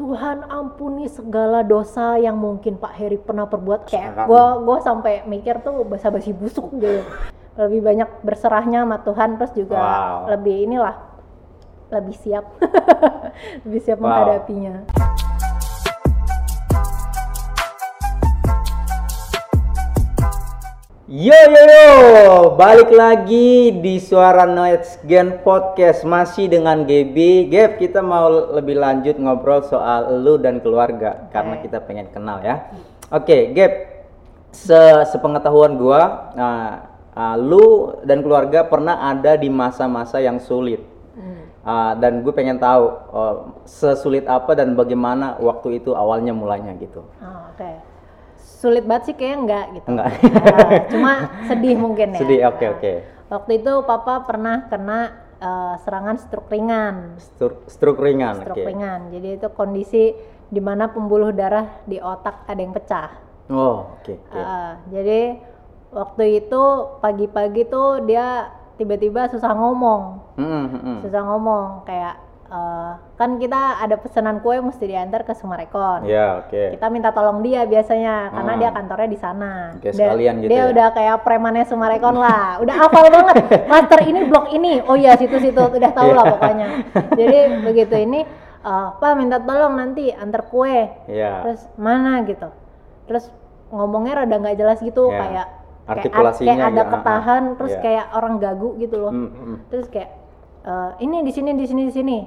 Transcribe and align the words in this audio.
Tuhan 0.00 0.48
ampuni 0.48 1.12
segala 1.12 1.60
dosa 1.60 2.16
yang 2.16 2.40
mungkin 2.40 2.80
Pak 2.80 2.96
Heri 2.96 3.20
pernah 3.20 3.44
perbuat. 3.44 3.84
Kayak 3.84 4.24
gua 4.24 4.56
gua 4.56 4.80
sampai 4.80 5.28
mikir 5.28 5.60
tuh 5.60 5.84
basa-basi 5.84 6.32
busuk 6.32 6.72
gitu. 6.80 7.04
Lebih 7.60 7.84
banyak 7.84 8.08
berserahnya 8.24 8.88
sama 8.88 8.96
Tuhan 9.04 9.36
terus 9.36 9.52
juga 9.52 9.76
Wow. 9.76 10.32
lebih 10.32 10.56
inilah 10.64 10.96
lebih 11.92 12.16
siap. 12.16 12.48
Lebih 13.68 13.80
siap 13.84 13.98
Wow. 14.00 14.08
menghadapinya 14.08 14.88
Yo 21.10 21.34
yo 21.34 21.62
yo, 21.66 21.90
balik 22.54 22.94
lagi 22.94 23.74
di 23.82 23.98
Suara 23.98 24.46
Noise 24.46 25.02
Gen 25.10 25.42
Podcast 25.42 26.06
masih 26.06 26.46
dengan 26.46 26.86
Gaby. 26.86 27.50
Gab, 27.50 27.82
kita 27.82 27.98
mau 27.98 28.30
lebih 28.30 28.78
lanjut 28.78 29.18
ngobrol 29.18 29.58
soal 29.66 30.22
lu 30.22 30.38
dan 30.38 30.62
keluarga 30.62 31.26
karena 31.34 31.58
Oke. 31.58 31.66
kita 31.66 31.82
pengen 31.82 32.14
kenal 32.14 32.38
ya. 32.46 32.70
Oke, 33.10 33.50
Gab. 33.50 34.06
Se 34.54 35.02
sepengetahuan 35.10 35.82
gua, 35.82 36.30
nah, 36.38 36.86
ah, 37.18 37.34
lu 37.34 37.90
dan 38.06 38.22
keluarga 38.22 38.62
pernah 38.62 39.10
ada 39.10 39.34
di 39.34 39.50
masa-masa 39.50 40.22
yang 40.22 40.38
sulit. 40.38 40.78
Ah, 41.66 41.98
dan 41.98 42.22
gue 42.22 42.30
pengen 42.30 42.62
tahu 42.62 42.86
oh, 43.10 43.34
sesulit 43.66 44.30
apa 44.30 44.54
dan 44.54 44.78
bagaimana 44.78 45.42
waktu 45.42 45.82
itu 45.82 45.90
awalnya 45.90 46.30
mulanya 46.30 46.70
gitu. 46.78 47.02
Oh, 47.18 47.50
oke 47.50 47.89
sulit 48.40 48.84
banget 48.84 49.12
sih 49.12 49.14
kayaknya 49.14 49.38
enggak 49.40 49.64
gitu 49.76 49.86
Enggak. 49.88 50.08
Nah, 50.10 50.70
cuma 50.92 51.12
sedih 51.46 51.76
mungkin 51.76 52.08
ya 52.16 52.20
Sedih, 52.20 52.40
oke 52.48 52.64
Nah, 52.64 52.72
oke. 52.76 52.92
waktu 53.28 53.50
itu 53.60 53.72
papa 53.84 54.14
pernah 54.24 54.56
kena 54.66 55.00
eh, 55.38 55.74
serangan 55.80 56.16
stroke 56.16 56.48
ringan 56.48 57.16
Stroke, 57.16 57.68
stroke 57.68 58.00
ringan, 58.00 58.40
stroke 58.40 58.60
oke. 58.60 58.68
ringan. 58.68 59.00
Jadi 59.12 59.28
itu 59.36 59.46
kondisi 59.52 60.04
di 60.50 60.60
mana 60.60 60.90
pembuluh 60.90 61.30
darah 61.30 61.80
di 61.84 61.96
otak 61.96 62.44
ada 62.44 62.60
yang 62.60 62.74
pecah. 62.74 63.10
Oh, 63.48 63.98
oke. 63.98 64.14
oke. 64.14 64.34
Uh, 64.34 64.72
jadi 64.90 65.38
waktu 65.90 66.24
itu 66.38 66.62
pagi-pagi 66.98 67.66
tuh 67.66 68.02
dia 68.02 68.50
tiba-tiba 68.74 69.26
susah 69.28 69.52
ngomong, 69.52 70.02
Mm, 70.38 70.46
mm, 70.46 70.80
mm. 70.80 70.98
susah 71.02 71.22
ngomong 71.26 71.82
kayak 71.84 72.14
uh, 72.50 72.92
kan 73.14 73.38
kita 73.38 73.80
ada 73.80 73.96
pesanan 73.96 74.42
kue 74.42 74.58
mesti 74.58 74.84
diantar 74.84 75.22
ke 75.22 75.32
Sumarekon. 75.32 76.04
Ya, 76.04 76.42
oke. 76.44 76.76
Kita 76.76 76.86
minta 76.90 77.14
tolong 77.14 77.40
dia 77.40 77.64
biasanya 77.64 78.28
karena 78.30 78.52
Hmm. 78.52 78.60
dia 78.60 78.70
kantornya 78.74 79.08
di 79.08 79.18
sana. 79.18 79.52
Oke, 79.72 79.90
Dia- 79.90 80.10
sekalian 80.10 80.34
gitu 80.42 80.50
Dia 80.50 80.58
ya. 80.60 80.64
udah 80.74 80.86
kayak 80.90 81.16
premannya 81.22 81.64
Sumarekon 81.64 82.16
lah. 82.18 82.58
Udah 82.58 82.74
hafal 82.76 83.06
banget. 83.08 83.36
Master 83.64 84.00
ini 84.02 84.20
blok 84.26 84.46
ini. 84.50 84.82
Oh 84.84 84.94
iya 84.94 85.14
situ-situ 85.14 85.62
udah 85.62 85.90
tahu 85.94 86.10
lah 86.10 86.24
Iya. 86.26 86.32
pokoknya. 86.34 86.66
Jadi 87.14 87.38
begitu 87.64 87.94
ini 87.96 88.20
eh, 88.60 88.88
Pak 88.92 89.12
minta 89.16 89.40
tolong 89.40 89.72
nanti 89.72 90.10
antar 90.12 90.44
kue. 90.50 90.90
Ya. 91.08 91.46
Terus 91.46 91.64
mana 91.78 92.20
gitu. 92.26 92.50
Terus 93.06 93.30
ngomongnya 93.70 94.26
rada 94.26 94.36
nggak 94.36 94.58
jelas 94.58 94.78
gitu 94.78 95.08
Ya. 95.08 95.18
kayak 95.22 95.46
Artikulasinya 95.90 96.54
kayak 96.54 96.68
ada 96.70 96.78
ah, 96.78 96.84
ah. 96.84 96.90
ketahan 96.92 97.42
terus 97.58 97.74
Ya. 97.74 97.80
kayak 97.82 98.04
orang 98.14 98.34
gagu 98.38 98.78
gitu 98.78 98.96
loh. 98.98 99.10
Mm, 99.10 99.30
mm. 99.30 99.56
Terus 99.70 99.86
kayak 99.88 100.10
eh, 100.60 100.90
ini 101.00 101.22
di 101.22 101.32
sini 101.32 101.50
di 101.54 101.64
sini 101.64 101.82
di 101.86 101.94
sini. 101.94 102.18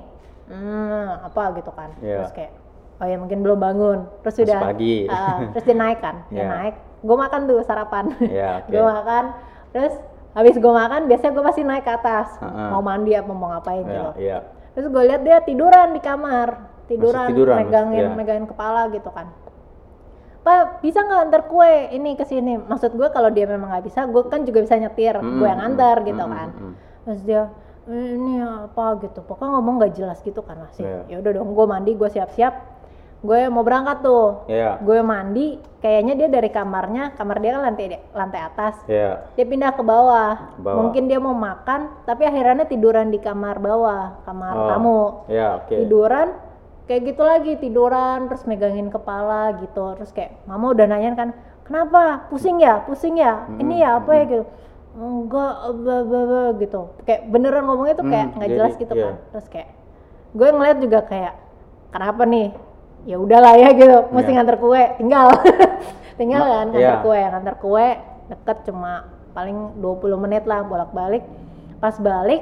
Hmm, 0.47 1.08
apa 1.23 1.44
gitu 1.55 1.72
kan. 1.72 1.89
Iya. 1.99 2.17
Terus 2.23 2.33
kayak 2.36 2.52
oh 2.99 3.08
ya 3.08 3.17
mungkin 3.17 3.39
belum 3.41 3.59
bangun. 3.59 3.99
Terus 4.22 4.36
Terus 4.36 4.47
sudah 4.50 4.59
pagi. 4.59 4.95
ah, 5.11 5.38
terus 5.52 5.63
dia 5.63 5.77
naik 5.77 6.00
kan. 6.00 6.16
Dia 6.30 6.38
Iya. 6.39 6.47
naik. 6.50 6.75
Gue 7.03 7.17
makan 7.19 7.41
tuh 7.47 7.59
sarapan. 7.63 8.05
Iya, 8.19 8.50
oke. 8.63 8.69
gue 8.72 8.83
makan. 8.83 9.23
Terus 9.72 9.94
habis 10.33 10.55
gue 10.58 10.73
makan 10.73 11.02
biasanya 11.05 11.31
gue 11.31 11.44
pasti 11.44 11.61
naik 11.63 11.83
ke 11.83 11.94
atas. 11.94 12.27
Ah, 12.39 12.47
ah. 12.47 12.69
Mau 12.75 12.81
mandi 12.81 13.11
apa 13.13 13.31
mau 13.31 13.47
ngapain 13.50 13.83
Ya, 13.83 13.91
gitu. 13.91 14.09
iya. 14.19 14.38
Terus 14.73 14.88
gue 14.89 15.03
lihat 15.05 15.22
dia 15.22 15.38
tiduran 15.41 15.94
di 15.94 16.02
kamar. 16.02 16.50
Tiduran, 16.83 17.31
tiduran, 17.31 17.57
megangin 17.63 18.03
iya. 18.03 18.11
megangin 18.11 18.44
kepala 18.44 18.91
gitu 18.91 19.07
kan. 19.07 19.31
Pak, 20.44 20.83
bisa 20.83 21.00
nggak 21.00 21.22
antar 21.23 21.41
kue 21.47 21.88
ini 21.95 22.19
ke 22.19 22.28
sini? 22.28 22.59
Maksud 22.59 23.00
gue 23.00 23.07
kalau 23.07 23.31
dia 23.31 23.47
memang 23.47 23.72
nggak 23.72 23.88
bisa, 23.88 24.03
gue 24.03 24.28
kan 24.28 24.44
juga 24.44 24.59
bisa 24.59 24.75
nyetir, 24.75 25.16
Mm, 25.16 25.39
gue 25.39 25.47
yang 25.47 25.63
antar 25.63 26.03
mm, 26.03 26.07
gitu 26.12 26.23
mm, 26.28 26.31
kan. 26.35 26.50
mm. 26.51 26.73
Terus 27.07 27.22
dia 27.23 27.41
ini 27.85 28.39
apa 28.39 28.95
gitu, 29.03 29.19
pokoknya 29.21 29.51
ngomong 29.53 29.75
nggak 29.77 29.94
jelas 29.94 30.19
gitu 30.21 30.39
kan 30.39 30.55
masih. 30.59 30.83
Iya. 30.83 30.99
Ya 31.11 31.16
udah 31.19 31.31
dong, 31.35 31.51
gue 31.51 31.66
mandi, 31.67 31.91
gue 31.94 32.07
siap-siap, 32.07 32.53
gue 33.19 33.39
mau 33.51 33.63
berangkat 33.63 33.99
tuh. 33.99 34.47
Iya. 34.47 34.79
Gue 34.79 35.03
mandi, 35.03 35.59
kayaknya 35.79 36.13
dia 36.16 36.27
dari 36.31 36.47
kamarnya, 36.47 37.11
kamar 37.13 37.44
dia 37.44 37.59
kan 37.59 37.61
lantai 37.67 37.85
lantai 38.16 38.39
atas. 38.39 38.75
Iya. 38.88 39.27
Dia 39.35 39.45
pindah 39.45 39.75
ke 39.75 39.83
bawah. 39.83 40.55
Bawah. 40.55 40.79
Mungkin 40.79 41.11
dia 41.11 41.19
mau 41.19 41.35
makan, 41.35 42.07
tapi 42.07 42.23
akhirnya 42.23 42.63
tiduran 42.63 43.11
di 43.11 43.19
kamar 43.19 43.59
bawah, 43.59 44.23
kamar 44.23 44.53
Oh, 44.55 44.67
tamu 44.71 45.00
Iya, 45.27 45.47
oke. 45.59 45.75
tiduran 45.83 46.27
kayak 46.83 47.15
gitu 47.15 47.23
lagi 47.23 47.51
tiduran 47.55 48.27
terus 48.27 48.44
megangin 48.44 48.91
kepala 48.91 49.55
gitu 49.63 49.95
terus 49.95 50.11
kayak 50.11 50.35
mama 50.44 50.75
udah 50.75 50.83
nanyain 50.83 51.15
kan 51.15 51.31
kenapa 51.63 52.27
pusing 52.27 52.59
ya 52.59 52.83
pusing 52.83 53.15
ya 53.15 53.47
Hmm, 53.47 53.55
ini 53.63 53.79
ya 53.79 54.03
apa 54.03 54.11
ya 54.19 54.23
gitu 54.27 54.44
enggak 54.94 55.54
bla 55.76 55.98
gitu 56.56 56.81
kayak 57.02 57.22
beneran 57.28 57.66
ngomongnya 57.66 57.96
tuh 57.96 58.06
kayak 58.06 58.26
Hmm, 58.26 58.36
nggak 58.38 58.48
jadi, 58.48 58.58
jelas 58.58 58.74
gitu 58.76 58.94
iya. 58.94 59.04
kan 59.04 59.16
terus 59.31 59.48
kayak 59.50 59.70
gue 60.31 60.48
ngeliat 60.50 60.78
juga 60.80 61.00
kayak 61.04 61.34
kenapa 61.90 62.22
nih 62.24 62.48
ya 63.04 63.18
udahlah 63.18 63.54
ya 63.56 63.70
gitu 63.72 63.98
mesti 64.09 64.30
Iya. 64.30 64.36
nganter 64.38 64.58
kue 64.58 64.84
tinggal 64.96 65.28
tinggal 66.20 66.40
Ma- 66.40 66.48
kan 66.48 66.58
nganter 66.64 66.80
iya. 66.80 66.96
kue 67.02 67.20
nganter 67.22 67.56
kue 67.58 67.88
deket 68.26 68.58
cuma 68.64 68.92
paling 69.31 69.58
20 69.78 70.14
menit 70.20 70.44
lah 70.44 70.62
bolak 70.62 70.92
balik 70.92 71.24
pas 71.78 71.98
balik 71.98 72.42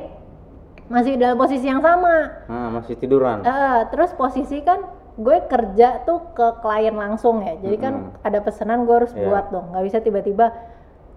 masih 0.85 1.15
dalam 1.15 1.35
posisi 1.35 1.65
yang 1.65 1.79
sama 1.79 2.43
Ah, 2.45 2.67
masih 2.69 2.99
tiduran. 2.99 3.41
Eh, 3.41 3.81
terus 3.87 4.11
posisi 4.11 4.59
kan 4.59 4.83
gue 5.13 5.37
kerja 5.41 6.03
tuh 6.03 6.19
ke 6.31 6.59
klien 6.59 6.91
langsung 6.93 7.39
ya 7.39 7.55
jadi 7.57 7.77
kan 7.79 7.93
Mm-mm. 8.11 8.21
ada 8.21 8.39
pesanan 8.39 8.83
gue 8.83 8.95
harus 8.97 9.11
Iya. 9.11 9.23
buat 9.23 9.45
dong 9.49 9.71
nggak 9.71 9.83
bisa 9.87 9.97
tiba-tiba 9.99 10.51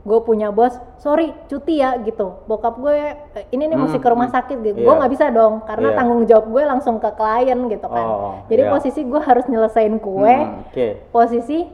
gue 0.04 0.18
punya 0.20 0.52
bos 0.52 0.76
sorry 1.00 1.32
cuti 1.48 1.80
ya 1.80 1.96
gitu 1.98 2.44
bokap 2.44 2.76
gue 2.76 2.92
eh, 3.34 3.44
ini 3.50 3.64
nih 3.64 3.78
mesti 3.78 3.96
ke 3.96 4.04
rumah 4.04 4.28
Mm, 4.28 4.36
sakit 4.36 4.56
gitu 4.60 4.76
iya. 4.76 4.84
gue 4.84 4.94
nggak 4.94 5.12
bisa 5.12 5.26
dong 5.28 5.64
karena 5.64 5.88
Iya. 5.90 5.96
tanggung 5.96 6.22
jawab 6.24 6.46
gue 6.46 6.62
langsung 6.62 6.96
ke 6.98 7.08
klien 7.10 7.60
gitu 7.66 7.88
kan 7.88 8.04
Oh, 8.04 8.34
jadi 8.46 8.68
iya. 8.68 8.70
posisi 8.70 9.00
gue 9.00 9.16
harus 9.18 9.48
nyelesain 9.48 9.96
kue 9.96 10.36
Hmm, 10.36 10.68
Oke. 10.68 11.08
posisi 11.08 11.64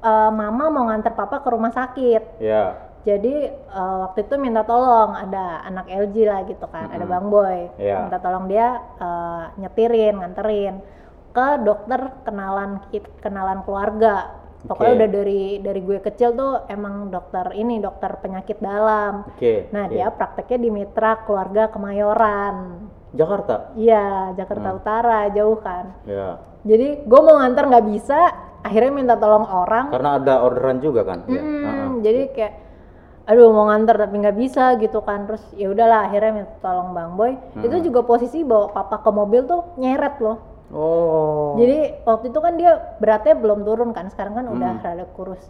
eh, 0.00 0.30
mama 0.32 0.64
mau 0.66 0.84
nganter 0.84 1.14
papa 1.14 1.38
ke 1.38 1.48
rumah 1.48 1.70
sakit 1.70 2.42
Ya. 2.42 2.74
jadi 3.00 3.34
eh, 3.54 3.96
waktu 4.02 4.26
itu 4.26 4.34
minta 4.34 4.66
tolong 4.66 5.14
ada 5.14 5.62
anak 5.62 5.86
LG 5.86 6.16
lah 6.26 6.42
gitu 6.44 6.66
kan, 6.66 6.90
ada 6.90 7.00
Mm-mm. 7.00 7.12
Bang 7.12 7.26
Boy. 7.28 7.70
Iya. 7.76 7.96
Minta 8.02 8.18
tolong 8.18 8.44
dia 8.44 8.66
eh, 8.98 9.42
nyetirin, 9.56 10.18
nganterin 10.18 10.74
ke 11.30 11.46
dokter 11.62 12.18
kenalan 12.24 12.82
kenalan 13.20 13.62
keluarga. 13.62 14.39
Pokoknya 14.60 14.92
Oke. 14.92 14.98
udah 14.98 15.08
dari 15.10 15.40
dari 15.58 15.80
gue 15.80 15.98
kecil 16.00 16.30
tuh 16.32 16.52
emang 16.66 17.08
dokter 17.08 17.48
ini 17.54 17.78
dokter 17.78 18.12
penyakit 18.16 18.60
dalam. 18.60 19.24
Oke. 19.26 19.68
Nah, 19.70 19.84
oke. 19.84 19.92
dia 19.92 20.06
prakteknya 20.08 20.58
di 20.58 20.70
Mitra 20.70 21.12
Keluarga 21.24 21.68
Kemayoran. 21.68 22.56
Jakarta. 23.10 23.74
Iya, 23.74 24.36
Jakarta 24.36 24.68
Hmm. 24.68 24.78
Utara, 24.78 25.20
jauh 25.30 25.58
kan. 25.58 25.84
Ya. 26.04 26.38
Jadi 26.62 27.02
gue 27.02 27.20
mau 27.20 27.36
nganter 27.36 27.64
nggak 27.66 27.86
bisa, 27.88 28.18
akhirnya 28.60 28.92
minta 28.92 29.14
tolong 29.16 29.42
orang. 29.44 29.88
Karena 29.88 30.10
ada 30.14 30.34
orderan 30.40 30.78
juga 30.78 31.02
kan? 31.02 31.24
Iya. 31.24 31.40
Mm, 31.40 31.58
Ah, 31.60 31.70
ah. 31.70 31.88
jadi 31.98 32.22
kayak 32.30 32.54
aduh 33.22 33.46
mau 33.48 33.70
nganter 33.70 33.94
tapi 33.94 34.14
nggak 34.18 34.36
bisa 34.36 34.74
gitu 34.76 34.98
kan 35.00 35.22
terus 35.22 35.38
ya 35.54 35.70
udahlah 35.70 36.02
akhirnya 36.04 36.34
minta 36.34 36.50
tolong 36.58 36.90
bang 36.90 37.14
boy 37.14 37.32
itu 37.54 37.70
Hmm. 37.70 37.84
juga 37.84 38.02
posisi 38.02 38.42
bawa 38.42 38.74
papa 38.74 38.98
ke 38.98 39.10
mobil 39.12 39.46
tuh 39.46 39.70
nyeret 39.76 40.18
loh 40.18 40.49
Oh. 40.70 41.58
jadi 41.58 41.98
waktu 42.02 42.30
itu 42.30 42.38
kan 42.38 42.54
dia 42.54 42.72
beratnya 42.96 43.34
belum 43.34 43.62
turun 43.62 43.90
kan 43.90 44.06
sekarang 44.06 44.34
kan 44.34 44.46
udah 44.46 44.70
Hmm. 44.70 44.82
rada 44.82 45.06
kurus 45.12 45.42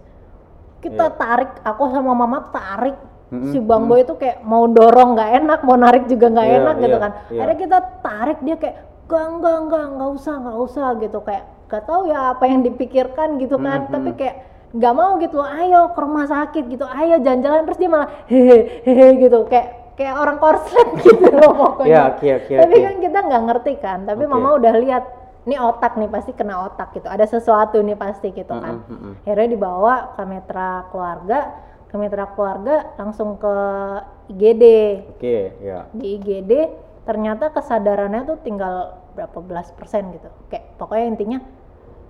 kita 0.80 1.06
Iya. 1.06 1.14
tarik 1.14 1.50
aku 1.60 1.82
sama 1.88 2.12
mama 2.14 2.48
tarik 2.48 2.96
Mm-mm, 3.30 3.52
si 3.52 3.60
bang 3.60 3.84
mm. 3.84 3.88
boy 3.88 4.00
itu 4.00 4.14
kayak 4.16 4.42
mau 4.42 4.66
dorong 4.66 5.14
nggak 5.14 5.30
enak 5.38 5.60
mau 5.62 5.76
narik 5.76 6.08
juga 6.08 6.26
nggak 6.26 6.46
Iya, 6.46 6.56
enak 6.58 6.74
gitu 6.78 6.88
iya, 6.90 6.98
kan 6.98 7.10
iya. 7.28 7.38
akhirnya 7.38 7.58
kita 7.60 7.78
tarik 8.00 8.38
dia 8.40 8.56
kayak 8.56 8.76
enggak 9.04 9.26
enggak 9.28 9.56
enggak 9.60 9.84
nggak 9.92 10.10
usah 10.10 10.34
nggak 10.36 10.58
usah 10.58 10.86
gitu 10.98 11.18
kayak 11.20 11.44
gak 11.66 11.82
tahu 11.84 12.02
ya 12.06 12.34
apa 12.34 12.44
yang 12.44 12.60
dipikirkan 12.60 13.38
gitu 13.38 13.54
kan 13.56 13.86
Mhm. 13.86 13.92
tapi 13.92 14.10
kayak 14.14 14.36
nggak 14.70 14.92
mau 14.92 15.18
gitu 15.18 15.34
loh 15.36 15.46
ayo 15.46 15.80
ke 15.90 16.00
rumah 16.00 16.26
sakit 16.26 16.64
gitu 16.66 16.82
ayo 16.82 17.18
jalan-jalan 17.18 17.62
terus 17.62 17.78
dia 17.78 17.90
malah 17.90 18.08
hehe 18.26 18.58
hehe 18.82 19.06
gitu 19.18 19.46
kayak 19.46 19.79
kayak 19.94 20.14
orang 20.16 20.36
korslet 20.38 20.88
gitu 21.04 21.28
loh 21.30 21.52
pokoknya 21.54 21.90
Iya, 21.90 22.02
oke, 22.14 22.28
oke, 22.42 22.52
tapi 22.56 22.74
oke. 22.74 22.84
kan 22.86 22.94
kita 23.00 23.18
nggak 23.26 23.42
ngerti 23.46 23.72
kan 23.78 23.98
tapi 24.04 24.22
Oke. 24.24 24.32
mama 24.32 24.48
udah 24.56 24.74
lihat 24.80 25.04
ini 25.40 25.56
otak 25.56 25.96
nih 25.96 26.08
pasti 26.08 26.32
kena 26.36 26.68
otak 26.68 26.92
gitu 26.92 27.08
ada 27.08 27.24
sesuatu 27.24 27.80
nih 27.80 27.96
pasti 27.96 28.28
gitu 28.30 28.52
kan 28.52 28.84
Mm-mm, 28.84 28.92
mm-mm. 28.92 29.14
akhirnya 29.24 29.48
dibawa 29.50 29.94
ke 30.14 30.22
mitra 30.28 30.70
keluarga 30.92 31.38
ke 31.90 31.94
mitra 31.98 32.26
keluarga 32.36 32.76
langsung 32.96 33.34
ke 33.36 33.54
IGD 34.30 34.64
Oke, 35.16 35.38
ya. 35.58 35.88
di 35.90 36.20
IGD 36.20 36.52
ternyata 37.02 37.50
kesadarannya 37.50 38.28
tuh 38.28 38.38
tinggal 38.44 39.00
berapa 39.16 39.42
belas 39.42 39.72
persen 39.74 40.14
gitu 40.14 40.28
kayak 40.48 40.76
pokoknya 40.78 41.06
intinya 41.08 41.38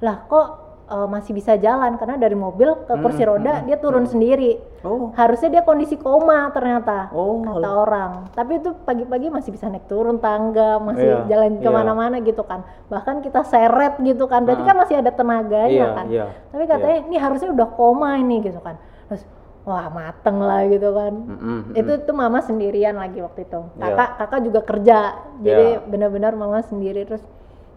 lah 0.05 0.27
kok 0.29 0.70
eh, 0.91 1.07
masih 1.07 1.33
bisa 1.33 1.55
jalan 1.55 1.95
karena 1.95 2.19
dari 2.19 2.35
mobil 2.35 2.75
ke 2.83 2.95
kursi 2.99 3.23
Mm, 3.23 3.31
roda 3.31 3.53
mm, 3.55 3.65
dia 3.65 3.77
turun 3.79 4.05
sendiri. 4.05 4.59
Oh. 4.83 5.15
Harusnya 5.15 5.49
dia 5.49 5.63
kondisi 5.63 5.95
koma 5.95 6.51
ternyata 6.51 7.15
Oh, 7.15 7.39
kata 7.39 7.71
orang. 7.71 8.11
Tapi 8.35 8.59
itu 8.59 8.75
pagi-pagi 8.83 9.31
masih 9.31 9.55
bisa 9.55 9.71
naik 9.71 9.87
turun 9.87 10.19
tangga, 10.19 10.83
masih 10.83 11.07
Iya, 11.07 11.31
jalan 11.31 11.53
iya. 11.57 11.63
ke 11.63 11.71
mana-mana 11.71 12.17
gitu 12.19 12.43
kan. 12.43 12.67
Bahkan 12.89 13.23
kita 13.23 13.47
seret 13.47 13.97
gitu 14.01 14.27
kan. 14.27 14.43
Berarti 14.43 14.63
Ah. 14.63 14.69
kan 14.69 14.77
masih 14.77 14.97
ada 14.99 15.11
tenaganya 15.11 15.71
Iya, 15.71 15.87
kan. 15.95 16.07
iya, 16.11 16.27
Tapi 16.51 16.65
katanya 16.67 16.97
ini 17.07 17.17
harusnya 17.17 17.51
udah 17.51 17.69
koma 17.71 18.19
ini 18.19 18.43
gitu 18.43 18.59
kan. 18.59 18.75
Terus 19.07 19.23
wah 19.63 19.87
mateng 19.89 20.41
lah 20.41 20.67
gitu 20.67 20.91
kan. 20.91 21.13
Mm-mm, 21.13 21.59
Itu 21.73 21.93
tuh 22.03 22.15
mama 22.17 22.41
sendirian 22.41 22.97
lagi 22.97 23.21
waktu 23.21 23.47
itu. 23.47 23.61
Iya. 23.79 23.95
Kakak 23.95 24.11
kakak 24.19 24.41
juga 24.43 24.61
kerja. 24.67 24.99
Jadi 25.39 25.67
Iya. 25.77 25.87
benar-benar 25.87 26.33
mama 26.35 26.59
sendiri 26.61 27.07
terus 27.07 27.23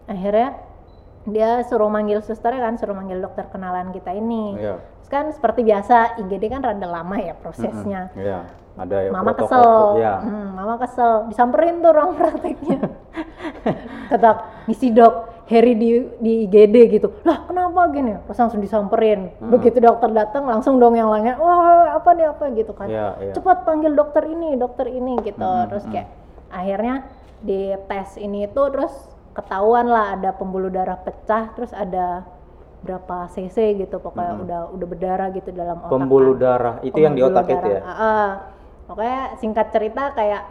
akhirnya 0.04 0.58
dia 1.24 1.64
suruh 1.64 1.88
manggil 1.88 2.20
suster 2.20 2.52
kan, 2.52 2.76
suruh 2.76 2.92
manggil 2.92 3.20
dokter 3.24 3.48
kenalan 3.48 3.90
kita 3.96 4.12
ini. 4.12 4.60
Iya. 4.60 4.76
Terus 4.76 5.10
kan 5.10 5.24
seperti 5.32 5.64
biasa 5.64 6.20
IGD 6.20 6.44
kan 6.52 6.60
rada 6.60 6.84
lama 6.84 7.16
ya 7.16 7.32
prosesnya. 7.36 8.12
Iya. 8.12 8.44
Ada 8.74 9.06
ya 9.06 9.10
Mama 9.14 9.32
protokol- 9.32 9.46
kesel, 9.46 10.02
Iya. 10.02 10.14
Hmm, 10.18 10.48
mama 10.58 10.74
kesel, 10.82 11.12
disamperin 11.30 11.78
tuh 11.78 11.92
ruang 11.94 12.12
prakteknya. 12.18 12.78
Kata 14.10 14.30
misi 14.68 14.90
dok, 14.90 15.46
Harry 15.46 15.78
di 15.78 16.02
di 16.18 16.32
IGD 16.50 16.76
gitu. 16.98 17.08
Lah 17.22 17.46
kenapa 17.46 17.86
gini? 17.94 18.18
Terus 18.26 18.38
langsung 18.42 18.58
disamperin. 18.58 19.30
Hmm. 19.38 19.54
Begitu 19.54 19.78
dokter 19.78 20.10
datang 20.10 20.44
langsung 20.50 20.82
dong 20.82 20.98
yang 20.98 21.06
lainnya, 21.08 21.38
wah 21.38 21.94
apa 21.94 22.10
nih 22.18 22.26
apa 22.34 22.44
gitu 22.50 22.74
kan. 22.74 22.90
Iya, 22.90 23.06
iya. 23.22 23.32
Cepat 23.32 23.62
panggil 23.62 23.94
dokter 23.94 24.26
ini, 24.26 24.58
dokter 24.58 24.90
ini 24.90 25.22
gitu. 25.22 25.46
Hmm, 25.46 25.70
terus 25.70 25.86
hmm. 25.86 25.92
kayak 25.94 26.08
akhirnya 26.50 26.96
di 27.44 27.78
tes 27.86 28.18
ini 28.18 28.50
tuh 28.50 28.74
terus 28.74 29.13
ketahuan 29.34 29.86
lah 29.90 30.14
ada 30.14 30.30
pembuluh 30.32 30.70
darah 30.70 30.96
pecah, 30.96 31.50
terus 31.58 31.74
ada 31.74 32.22
berapa 32.84 33.32
cc 33.32 33.56
gitu 33.80 33.96
pokoknya 33.96 34.32
udah 34.44 34.60
udah 34.76 34.86
berdarah 34.86 35.28
gitu 35.32 35.50
dalam 35.50 35.80
otak. 35.80 35.88
Hmm. 35.90 35.94
Pembuluh 36.04 36.34
kan. 36.36 36.42
darah 36.44 36.74
itu 36.84 36.98
yang 37.00 37.16
di 37.16 37.22
otak 37.24 37.46
itu 37.48 37.68
ya. 37.68 37.80
Ah, 37.82 37.90
ah. 37.90 38.28
Pokoknya 38.84 39.20
singkat 39.40 39.72
cerita 39.72 40.12
kayak 40.12 40.44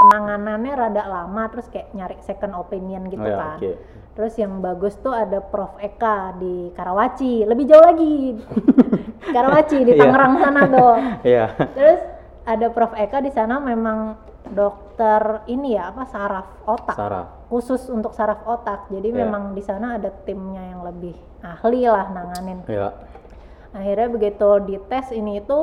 penanganannya 0.00 0.72
rada 0.72 1.04
lama 1.04 1.42
terus 1.52 1.66
kayak 1.68 1.92
nyari 1.92 2.16
second 2.24 2.56
opinion 2.56 3.10
gitu 3.12 3.20
Oh 3.20 3.28
ya, 3.28 3.36
kan. 3.36 3.56
oke. 3.60 3.72
Terus 4.16 4.34
yang 4.40 4.62
bagus 4.64 4.94
tuh 5.02 5.12
ada 5.12 5.42
Prof 5.42 5.76
Eka 5.76 6.38
di 6.40 6.70
Karawaci, 6.72 7.44
lebih 7.44 7.68
jauh 7.68 7.84
lagi. 7.84 8.38
Karawaci 9.34 9.78
di 9.84 9.92
Iya. 9.92 10.00
Tangerang 10.00 10.34
sana 10.40 10.62
tuh. 10.70 10.94
Iya. 11.34 11.44
Terus 11.76 12.00
ada 12.46 12.66
Prof 12.72 12.94
Eka 12.96 13.18
di 13.20 13.30
sana 13.34 13.60
memang 13.60 14.16
dokter 14.50 15.22
ini 15.46 15.74
ya 15.74 15.90
apa 15.90 16.04
saraf 16.04 16.46
otak 16.64 16.94
Sarah. 16.94 17.26
khusus 17.46 17.88
untuk 17.88 18.12
saraf 18.12 18.42
otak. 18.44 18.86
Jadi 18.88 19.10
Iya. 19.10 19.24
memang 19.24 19.52
di 19.52 19.60
sana 19.60 19.96
ada 19.96 20.10
timnya 20.22 20.62
yang 20.66 20.82
lebih 20.82 21.14
ahli 21.40 21.84
lah 21.84 22.06
nanganin 22.08 22.60
Iya. 22.64 22.92
akhirnya 23.70 24.08
begitu 24.08 24.48
dites 24.62 25.08
ini 25.10 25.38
itu 25.38 25.58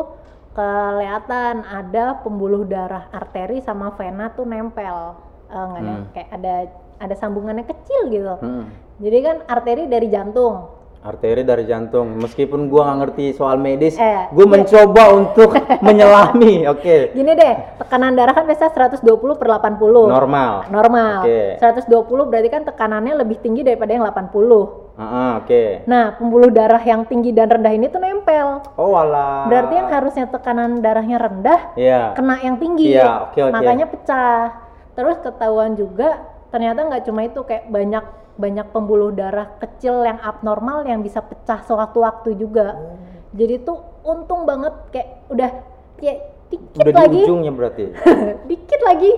kelihatan 0.51 1.61
ada 1.61 2.17
pembuluh 2.17 2.63
darah 2.63 3.05
arteri 3.09 3.59
sama 3.59 3.91
vena 3.91 4.29
tuh 4.29 4.43
nempel 4.43 5.15
Eh, 5.47 5.55
nggak 5.55 5.79
ada 5.79 5.93
Hmm. 5.93 6.05
kayak 6.11 6.29
ada 6.33 6.53
ada 6.97 7.15
sambungannya 7.15 7.63
kecil 7.63 8.11
gitu 8.11 8.35
Mm. 8.35 8.65
jadi 8.99 9.17
kan 9.21 9.35
arteri 9.47 9.87
dari 9.87 10.11
jantung 10.11 10.75
Arteri 10.99 11.41
dari 11.41 11.63
jantung. 11.63 12.17
Meskipun 12.17 12.67
gua 12.67 12.85
nggak 12.85 12.97
ngerti 12.99 13.25
soal 13.31 13.55
medis, 13.55 13.95
Eh, 13.95 14.27
gua 14.29 14.43
iya. 14.43 14.51
mencoba 14.51 15.03
untuk 15.11 15.49
menyelami. 15.85 16.65
Oke. 16.67 17.11
gini 17.11 17.31
deh 17.31 17.53
tekanan 17.77 18.13
darah 18.13 18.31
kan 18.31 18.43
biasa 18.43 18.69
120 18.69 19.05
per 19.33 19.47
80 19.47 20.07
Normal. 20.07 20.67
normal 20.67 21.23
Oke. 21.23 21.57
120 21.57 21.87
berarti 22.25 22.49
kan 22.49 22.61
tekanannya 22.63 23.13
lebih 23.15 23.37
tinggi 23.37 23.61
daripada 23.61 23.91
yang 23.91 24.03
80 24.03 24.93
Ah, 24.93 25.03
ah, 25.03 25.31
Oke. 25.37 25.85
nah 25.85 26.11
pembuluh 26.11 26.49
darah 26.49 26.81
yang 26.81 27.05
tinggi 27.05 27.29
dan 27.29 27.47
rendah 27.47 27.69
ini 27.69 27.85
tuh 27.85 27.97
nempel 27.97 28.65
Oh 28.75 28.93
alah. 28.93 29.45
berarti 29.45 29.73
yang 29.75 29.87
harusnya 29.87 30.25
tekanan 30.25 30.77
darahnya 30.77 31.17
rendah 31.17 31.59
Iya. 31.75 32.13
kena 32.13 32.41
yang 32.41 32.57
tinggi 32.57 32.91
Iya, 32.91 33.29
oke, 33.29 33.39
oke. 33.39 33.53
makanya 33.53 33.85
pecah 33.85 34.57
terus 34.91 35.17
ketahuan 35.19 35.73
juga 35.73 36.17
ternyata 36.47 36.81
nggak 36.83 37.03
cuma 37.03 37.21
itu 37.23 37.39
kayak 37.39 37.67
banyak 37.67 38.03
banyak 38.37 38.69
pembuluh 38.69 39.09
darah 39.09 39.49
kecil 39.57 40.01
yang 40.01 40.17
abnormal 40.19 40.81
yang 40.83 41.01
bisa 41.01 41.19
pecah 41.19 41.61
sewaktu-waktu 41.61 42.33
juga 42.33 42.67
Oh. 42.71 42.95
jadi 43.33 43.59
tuh 43.59 43.77
untung 44.01 44.45
banget 44.45 44.73
kayak 44.89 45.09
udah 45.27 45.51
kayak 45.95 46.17
dikit 46.47 46.79
Udah 46.79 46.87
di 46.87 46.95
lagi 46.95 47.19
ujungnya 47.23 47.51
berarti. 47.51 47.83
dikit 48.49 48.81
lagi 48.81 49.11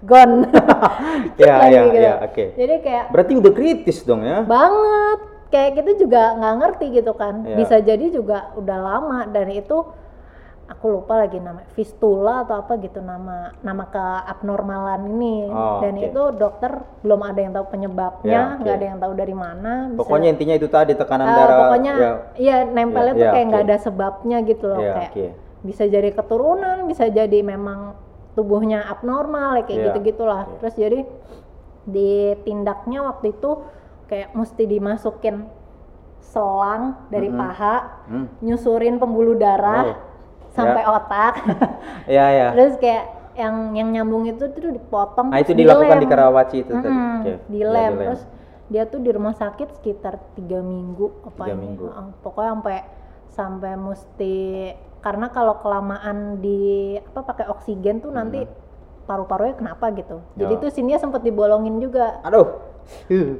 gone 0.04 0.46
dikit 1.26 1.42
Iya, 1.42 1.56
lagi 1.58 1.76
iya, 1.98 2.14
oke. 2.22 2.46
jadi 2.54 2.76
kayak 2.80 3.06
Berarti 3.10 3.34
udah 3.36 3.52
kritis 3.52 3.98
dong 4.04 4.22
ya. 4.22 4.44
banget 4.44 5.20
kayak 5.48 5.70
gitu 5.76 6.06
juga 6.06 6.36
nggak 6.36 6.56
ngerti 6.58 6.86
gitu 6.94 7.12
kan 7.14 7.36
Iya. 7.42 7.56
bisa 7.58 7.76
jadi 7.80 8.06
juga 8.12 8.52
udah 8.54 8.78
lama 8.78 9.20
dan 9.26 9.48
itu 9.50 9.88
aku 10.68 10.86
lupa 10.92 11.16
lagi 11.18 11.40
nama 11.40 11.64
fistula 11.72 12.44
atau 12.44 12.60
apa 12.60 12.76
gitu 12.78 13.00
nama 13.00 13.56
nama 13.60 13.88
keabnormalan 13.88 15.08
ini 15.10 15.48
Oh, 15.48 15.80
dan 15.80 15.96
oke. 15.96 16.06
itu 16.06 16.22
dokter 16.34 16.72
belum 17.00 17.22
ada 17.22 17.40
yang 17.40 17.52
tahu 17.52 17.64
Ya, 17.64 17.72
penyebabnya 17.72 18.42
oke. 18.46 18.60
nggak 18.62 18.76
ada 18.76 18.86
yang 18.86 19.00
tahu 19.00 19.14
dari 19.14 19.32
mana 19.34 19.74
bisa- 19.88 20.00
Pokoknya 20.00 20.28
intinya 20.30 20.56
itu 20.56 20.68
tadi 20.68 20.92
tekanan 20.94 21.24
Eh, 21.24 21.34
darah. 21.34 21.58
pokoknya 21.62 21.94
ya. 21.96 22.12
iya 22.36 22.56
nempelnya 22.64 23.08
Iya, 23.08 23.16
tuh 23.16 23.24
iya, 23.24 23.34
kayak 23.34 23.46
nggak 23.48 23.64
oke. 23.64 23.68
ada 23.68 23.78
sebabnya 23.80 24.38
gitu 24.44 24.66
loh 24.68 24.80
Iya, 24.80 24.94
kayak 24.94 25.12
oke. 25.12 25.28
bisa 25.64 25.84
jadi 25.86 26.10
keturunan 26.12 26.78
bisa 26.86 27.06
jadi 27.08 27.40
memang 27.42 27.80
tubuhnya 28.34 28.80
abnormal 28.86 29.50
ya 29.56 29.64
kayak 29.64 29.72
Iya, 29.74 29.86
gitu 29.90 30.00
gitulah 30.06 30.44
iya. 30.46 30.56
terus 30.60 30.76
jadi 30.76 31.00
ditindaknya 31.88 33.00
waktu 33.02 33.32
itu 33.32 33.50
kayak 34.06 34.30
mesti 34.32 34.64
dimasukin 34.64 35.48
selang 36.20 36.84
dari 37.08 37.28
Mm-mm. 37.28 37.40
paha 37.40 37.76
Hmm. 38.06 38.28
nyusurin 38.42 38.96
pembuluh 38.98 39.34
darah 39.34 39.84
Oh, 39.86 39.96
sampai 40.58 40.82
ya. 40.82 40.90
otak 40.92 41.34
Iya, 42.06 42.26
iya. 42.36 42.48
terus 42.52 42.74
kayak 42.76 43.04
yang 43.38 43.56
yang 43.72 43.90
nyambung 43.92 44.26
itu 44.26 44.50
tuh 44.50 44.74
dipotong 44.74 45.30
Nah, 45.30 45.38
itu 45.38 45.54
dilakukan 45.54 45.94
dilem. 45.94 46.02
di 46.02 46.10
Karawaci 46.10 46.58
itu 46.60 46.72
tadi. 46.74 46.90
Mm-mm, 46.90 47.22
Oke, 47.22 47.34
dilem 47.48 47.92
ya, 47.94 48.04
terus 48.04 48.22
dia 48.68 48.84
tuh 48.84 49.00
di 49.00 49.10
rumah 49.10 49.32
sakit 49.32 49.78
sekitar 49.78 50.18
tiga 50.34 50.60
minggu 50.60 51.24
apa 51.24 51.42
Tiga 51.42 51.54
ini 51.54 51.62
minggu. 51.64 51.86
Heeh, 51.86 52.06
pokoknya 52.20 52.50
sampai 52.52 52.78
sampai 53.30 53.72
mesti 53.78 54.36
karena 54.98 55.30
kalau 55.30 55.62
kelamaan 55.62 56.42
di 56.42 56.60
apa 56.98 57.22
pakai 57.24 57.46
oksigen 57.48 58.02
tuh 58.02 58.10
nanti 58.10 58.44
paru-parunya 59.06 59.56
kenapa 59.56 59.94
gitu 59.94 60.20
jadi 60.34 60.52
Ya. 60.52 60.60
tuh 60.60 60.70
sini 60.70 60.98
sempet 60.98 61.22
dibolongin 61.22 61.78
juga 61.78 62.18
Aduh. 62.24 62.58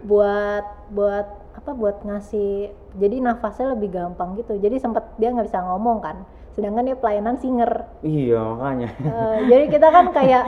Buat 0.04 0.66
buat 0.92 1.28
apa 1.58 1.72
buat 1.74 1.98
ngasih 2.04 2.70
jadi 2.94 3.18
nafasnya 3.20 3.74
lebih 3.74 3.90
gampang 3.90 4.38
gitu 4.38 4.56
jadi 4.56 4.78
sempet 4.78 5.04
dia 5.16 5.34
nggak 5.34 5.50
bisa 5.50 5.60
ngomong 5.60 5.98
kan 6.00 6.18
sedangkan 6.58 6.84
dia 6.84 6.98
pelayanan 6.98 7.38
singer. 7.38 7.86
Iya, 8.02 8.42
makanya. 8.42 8.90
Eh, 8.98 9.38
jadi 9.46 9.64
kita 9.70 9.88
kan 9.88 10.06
kayak 10.10 10.44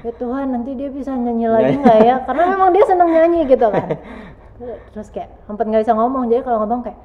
ya 0.00 0.12
Tuhan 0.14 0.52
nanti 0.52 0.76
dia 0.76 0.92
bisa 0.92 1.10
nyanyi 1.10 1.48
lagi 1.48 1.74
nggak 1.74 1.98
ya? 1.98 2.16
Karena 2.22 2.44
memang 2.46 2.68
dia 2.70 2.84
seneng 2.84 3.08
nyanyi 3.08 3.48
gitu 3.48 3.64
kan. 3.66 3.88
Terus 4.92 5.08
kayak 5.08 5.32
sempat 5.42 5.64
nggak 5.64 5.80
bisa 5.80 5.96
ngomong. 5.96 6.28
Jadi 6.28 6.44
kalau 6.44 6.60
ngomong 6.60 6.84
kayak 6.84 6.98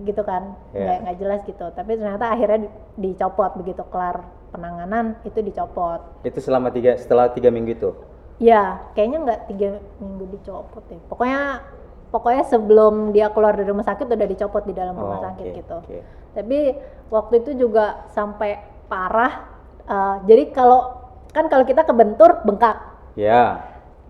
gitu 0.00 0.22
kan. 0.22 0.56
Iya. 0.72 1.04
nggak 1.04 1.16
jelas 1.18 1.40
gitu. 1.44 1.66
Tapi 1.68 1.90
ternyata 1.94 2.26
akhirnya 2.26 2.58
di- 2.64 2.72
dicopot. 2.98 3.52
Begitu 3.54 3.84
kelar 3.86 4.24
penanganan 4.48 5.20
itu 5.22 5.36
dicopot. 5.38 6.00
Itu 6.22 6.40
selama 6.40 6.72
tiga 6.72 6.96
setelah 6.96 7.28
tiga 7.28 7.48
minggu 7.48 7.72
itu. 7.74 7.92
ya 8.40 8.80
kayaknya 8.96 9.18
nggak 9.20 9.40
tiga 9.52 9.68
minggu 10.00 10.24
dicopot 10.32 10.80
ya 10.88 10.96
pokoknya 11.12 11.60
pokoknya 12.08 12.42
sebelum 12.48 13.12
dia 13.12 13.28
keluar 13.28 13.52
dari 13.52 13.68
rumah 13.68 13.84
sakit 13.84 14.08
udah 14.08 14.24
dicopot 14.24 14.64
di 14.64 14.72
dalam 14.72 14.96
rumah 14.96 15.20
Oh, 15.20 15.24
sakit 15.28 15.44
oke, 15.44 15.56
gitu. 15.60 15.76
oke. 15.76 15.98
Tapi 16.32 16.76
waktu 17.08 17.34
itu 17.40 17.50
juga 17.56 18.06
sampai 18.08 18.58
parah 18.86 19.46
eh, 19.82 20.16
jadi 20.24 20.50
kalau 20.50 20.80
kan 21.30 21.46
kalau 21.46 21.62
kita 21.62 21.82
kebentur 21.82 22.42
bengkak 22.42 22.76
Ya. 23.14 23.66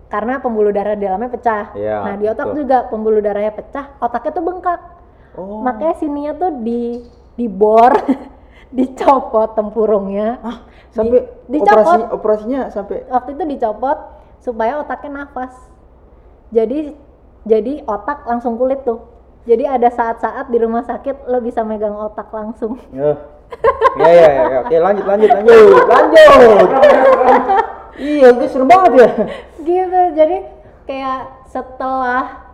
karena 0.07 0.37
pembuluh 0.37 0.69
darah 0.69 0.93
di 0.93 1.03
dalamnya 1.03 1.29
pecah 1.29 1.73
Iya, 1.73 1.97
nah 2.01 2.15
di 2.15 2.25
otak 2.25 2.45
betul. 2.47 2.57
juga 2.59 2.77
pembuluh 2.87 3.19
darahnya 3.19 3.51
pecah 3.51 3.85
otaknya 3.97 4.31
tuh 4.31 4.43
bengkak 4.43 4.81
Oh. 5.31 5.63
makanya 5.63 5.95
sininya 5.95 6.33
tuh 6.35 6.51
di 6.59 6.99
dibor 7.33 7.95
dicopot 8.77 9.55
tempurungnya 9.55 10.39
Ah, 10.39 10.57
sampai 10.89 11.23
Di- 11.47 11.57
dicopot. 11.57 11.79
operasi 11.79 12.01
operasinya 12.11 12.61
sampai 12.67 13.07
waktu 13.07 13.29
itu 13.33 13.43
dicopot 13.49 13.97
supaya 14.39 14.77
otaknya 14.77 15.23
nafas 15.23 15.53
jadi 16.49 16.93
jadi 17.41 17.81
otak 17.85 18.25
langsung 18.25 18.55
kulit 18.55 18.83
tuh 18.83 19.01
jadi 19.41 19.75
ada 19.75 19.89
saat-saat 19.89 20.47
di 20.47 20.57
rumah 20.57 20.81
sakit 20.81 21.25
lo 21.25 21.41
bisa 21.41 21.61
megang 21.61 21.93
otak 21.93 22.29
langsung 22.29 22.77
Ya. 22.93 23.17
ya, 23.97 24.09
ya, 24.09 24.27
ya, 24.29 24.43
ya. 24.47 24.59
Oke, 24.63 24.75
lanjut, 24.77 25.03
lanjut, 25.03 25.29
lanjut, 25.29 25.83
lanjut. 25.83 26.67
iya, 27.99 28.27
itu 28.31 28.45
seru 28.47 28.63
banget 28.63 28.91
ya. 28.95 29.09
gitu 29.59 30.01
jadi 30.15 30.37
kayak 30.85 31.19
setelah 31.47 32.47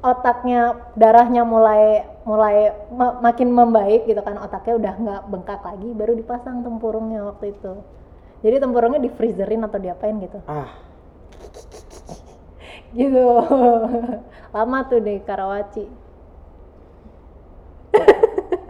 otaknya 0.00 0.60
darahnya 0.92 1.44
mulai 1.44 2.02
mulai 2.24 2.72
ma- 2.90 3.20
makin 3.20 3.48
membaik 3.48 4.04
gitu 4.04 4.20
kan 4.20 4.36
otaknya 4.36 4.74
udah 4.76 4.94
nggak 4.96 5.22
bengkak 5.28 5.60
lagi 5.60 5.88
baru 5.92 6.12
dipasang 6.14 6.60
tempurungnya 6.60 7.24
waktu 7.24 7.52
itu 7.52 7.72
jadi 8.40 8.58
tempurungnya 8.58 8.98
di 8.98 9.08
freezerin 9.08 9.62
atau 9.62 9.76
diapain 9.76 10.16
gitu 10.18 10.40
Ah, 10.44 10.72
gitu 12.90 13.22
lama 14.50 14.78
tuh 14.84 14.98
di 14.98 15.22
Karawaci 15.22 15.84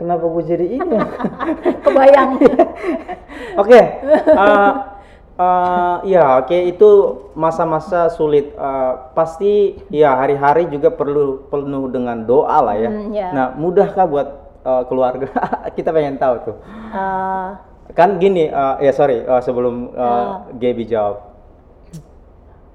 Kenapa 0.00 0.24
gue 0.24 0.42
jadi 0.48 0.66
ini? 0.80 0.96
ya? 0.96 1.04
kebayang 1.84 2.40
Oke, 3.60 3.76
eh, 3.76 4.72
eh, 5.36 5.96
ya 6.08 6.40
oke 6.40 6.56
itu 6.56 6.90
masa-masa 7.36 8.08
sulit. 8.08 8.56
Eh, 8.56 8.92
pasti 9.12 9.76
ya 9.92 10.16
hari-hari 10.16 10.72
juga 10.72 10.88
perlu 10.88 11.44
penuh 11.52 11.92
dengan 11.92 12.24
doa 12.24 12.64
lah 12.64 12.76
ya. 12.80 12.88
Hmm, 12.88 13.12
ya. 13.12 13.28
Nah 13.36 13.46
mudahkah 13.60 14.08
buat 14.08 14.28
eh, 14.64 14.82
keluarga? 14.88 15.28
Kita 15.76 15.92
pengen 15.92 16.16
tahu 16.16 16.34
tuh. 16.48 16.56
Eh, 16.96 17.48
Kan 17.92 18.22
gini, 18.22 18.46
eh, 18.48 18.74
ya 18.80 18.92
sorry 18.96 19.20
eh, 19.20 19.42
sebelum 19.44 19.92
eh, 19.92 20.00
Ah. 20.00 20.48
Gaby 20.56 20.88
jawab. 20.88 21.28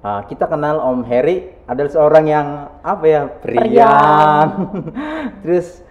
Ah, 0.06 0.22
kita 0.22 0.46
kenal 0.46 0.78
Om 0.78 1.02
Heri 1.02 1.50
adalah 1.66 1.90
seorang 1.90 2.24
yang 2.30 2.48
apa 2.78 3.04
ya 3.10 3.22
periang. 3.42 4.46
Terus 5.42 5.82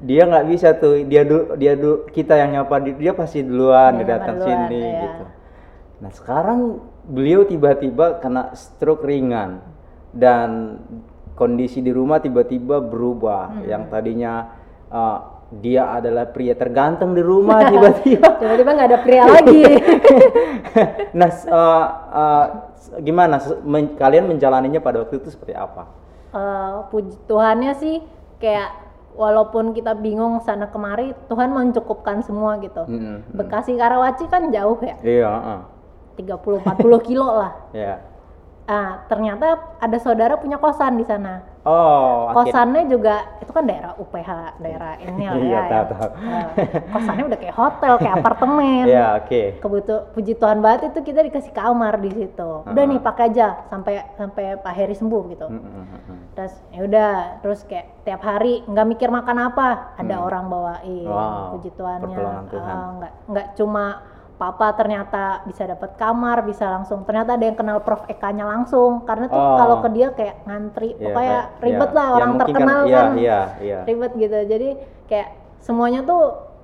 dia 0.00 0.24
nggak 0.24 0.46
bisa 0.48 0.68
tuh 0.80 1.04
dia 1.04 1.22
dulu 1.28 1.56
dia 1.60 1.76
dulu 1.76 2.08
kita 2.08 2.32
yang 2.40 2.56
nyapa 2.56 2.80
di- 2.80 2.96
dia 2.96 3.12
pasti 3.12 3.44
duluan 3.44 4.00
Dia 4.00 4.16
datang 4.16 4.40
duluan, 4.40 4.48
sini 4.48 4.80
iya. 4.80 5.00
gitu. 5.04 5.24
Nah 6.00 6.10
sekarang 6.16 6.60
beliau 7.04 7.44
tiba-tiba 7.44 8.16
kena 8.18 8.56
stroke 8.56 9.04
ringan 9.04 9.60
dan 10.16 10.80
kondisi 11.36 11.84
di 11.84 11.92
rumah 11.92 12.20
tiba-tiba 12.20 12.80
berubah. 12.80 13.60
Hmm. 13.60 13.68
Yang 13.68 13.82
tadinya 13.92 14.32
uh, 14.88 15.18
dia 15.50 15.92
adalah 15.92 16.30
pria 16.30 16.54
terganteng 16.56 17.12
di 17.12 17.20
rumah 17.20 17.60
tiba-tiba. 17.72 18.38
tiba-tiba 18.40 18.70
nggak 18.70 18.88
ada 18.88 19.00
pria 19.02 19.22
lagi 19.26 19.62
nah 21.18 21.26
uh, 21.50 21.86
uh, 22.14 22.46
gimana 23.02 23.42
men- 23.66 23.98
kalian 23.98 24.30
menjalaninya 24.30 24.78
pada 24.78 25.02
waktu 25.02 25.18
itu 25.20 25.28
seperti 25.34 25.52
apa? 25.58 25.90
Eh, 26.30 26.74
puji 26.94 27.18
Tuhannya 27.26 27.74
sih 27.74 27.98
kayak 28.38 28.89
walaupun 29.12 29.70
kita 29.70 29.92
bingung 29.92 30.38
sana 30.40 30.66
kemari 30.66 31.10
Tuhan 31.26 31.50
mencukupkan 31.50 32.20
semua 32.20 32.56
gitu 32.58 32.84
Mm-mm. 32.84 33.34
Bekasi 33.34 33.74
Karawaci 33.74 34.24
kan 34.26 34.48
jauh 34.48 34.78
ya 34.78 34.96
Iya. 35.00 35.28
uh, 35.28 35.60
30-40 36.16 36.64
kilo 37.02 37.26
lah 37.26 37.52
ya. 37.74 37.98
ah 38.64 39.02
ternyata 39.06 39.76
ada 39.76 39.98
saudara 39.98 40.36
punya 40.36 40.56
kosan 40.56 40.94
di 40.94 41.04
sana 41.04 41.42
Oh, 41.60 42.32
kosannya 42.32 42.88
juga 42.88 43.36
itu 43.44 43.52
kan 43.52 43.68
daerah 43.68 43.92
UPH 44.00 44.30
daerah 44.64 44.96
ini 44.96 45.28
lah 45.28 45.36
Iya, 45.44 45.44
ya, 45.44 45.60
tahu, 45.68 45.84
ya. 45.84 45.92
tahu. 45.92 46.10
Eh, 46.56 46.68
kosannya 46.88 47.24
udah 47.28 47.38
kayak 47.38 47.56
hotel 47.56 47.94
kayak 48.00 48.14
apartemen 48.16 48.84
Iya, 48.96 49.06
oke. 49.20 49.42
kebutuh 49.60 49.98
puji 50.16 50.32
Tuhan 50.40 50.64
banget 50.64 50.88
itu 50.88 51.04
kita 51.04 51.20
dikasih 51.20 51.52
kamar 51.52 52.00
di 52.00 52.10
situ 52.16 52.50
udah 52.64 52.84
nih 52.86 52.98
pakai 52.98 53.24
aja 53.28 53.60
sampai 53.68 53.92
sampai 54.16 54.56
Pak 54.56 54.72
Heri 54.72 54.96
sembuh 54.96 55.22
gitu 55.28 55.46
Mm, 55.50 55.60
mm, 55.60 55.84
mm, 55.84 56.00
mm. 56.08 56.18
terus 56.32 56.54
ya 56.70 56.80
udah 56.80 57.12
terus 57.44 57.60
kayak 57.68 57.86
tiap 58.08 58.22
hari 58.22 58.64
nggak 58.64 58.86
mikir 58.88 59.08
makan 59.12 59.52
apa 59.52 59.68
ada 60.00 60.16
orang 60.16 60.48
bawain 60.48 60.80
Hmm. 60.80 61.12
Wow, 61.12 61.58
puji 61.58 61.70
Tuhannya 61.76 62.16
Tuhan. 62.48 62.72
Ah, 62.72 62.88
nggak 62.96 63.12
nggak 63.28 63.46
cuma 63.54 63.84
papa 64.40 64.72
ternyata 64.72 65.44
bisa 65.44 65.68
dapat 65.68 66.00
kamar 66.00 66.40
bisa 66.42 66.64
langsung 66.64 67.04
ternyata 67.04 67.36
ada 67.36 67.44
yang 67.44 67.52
kenal 67.52 67.78
Prof 67.78 68.08
Eka-nya 68.08 68.48
langsung 68.48 69.04
karena 69.04 69.28
tuh 69.28 69.36
Oh. 69.36 69.56
kalau 69.60 69.76
ke 69.78 69.88
dia 69.92 70.08
kayak 70.10 70.36
ngantri 70.42 70.88
Iya, 70.90 71.04
pokoknya 71.04 71.20
kayak- 71.36 71.48
ribet 71.60 71.84
iya. 71.86 71.94
lah 71.94 72.06
Ya, 72.06 72.14
orang 72.14 72.30
mungkin 72.30 72.40
terkenal 72.48 72.80
iya, 72.80 72.96
kan 72.96 73.10
Iya, 73.14 73.40
iya. 73.60 73.78
ribet 73.84 74.12
gitu 74.16 74.36
jadi 74.48 74.68
kayak 75.04 75.28
semuanya 75.60 76.00
tuh 76.02 76.22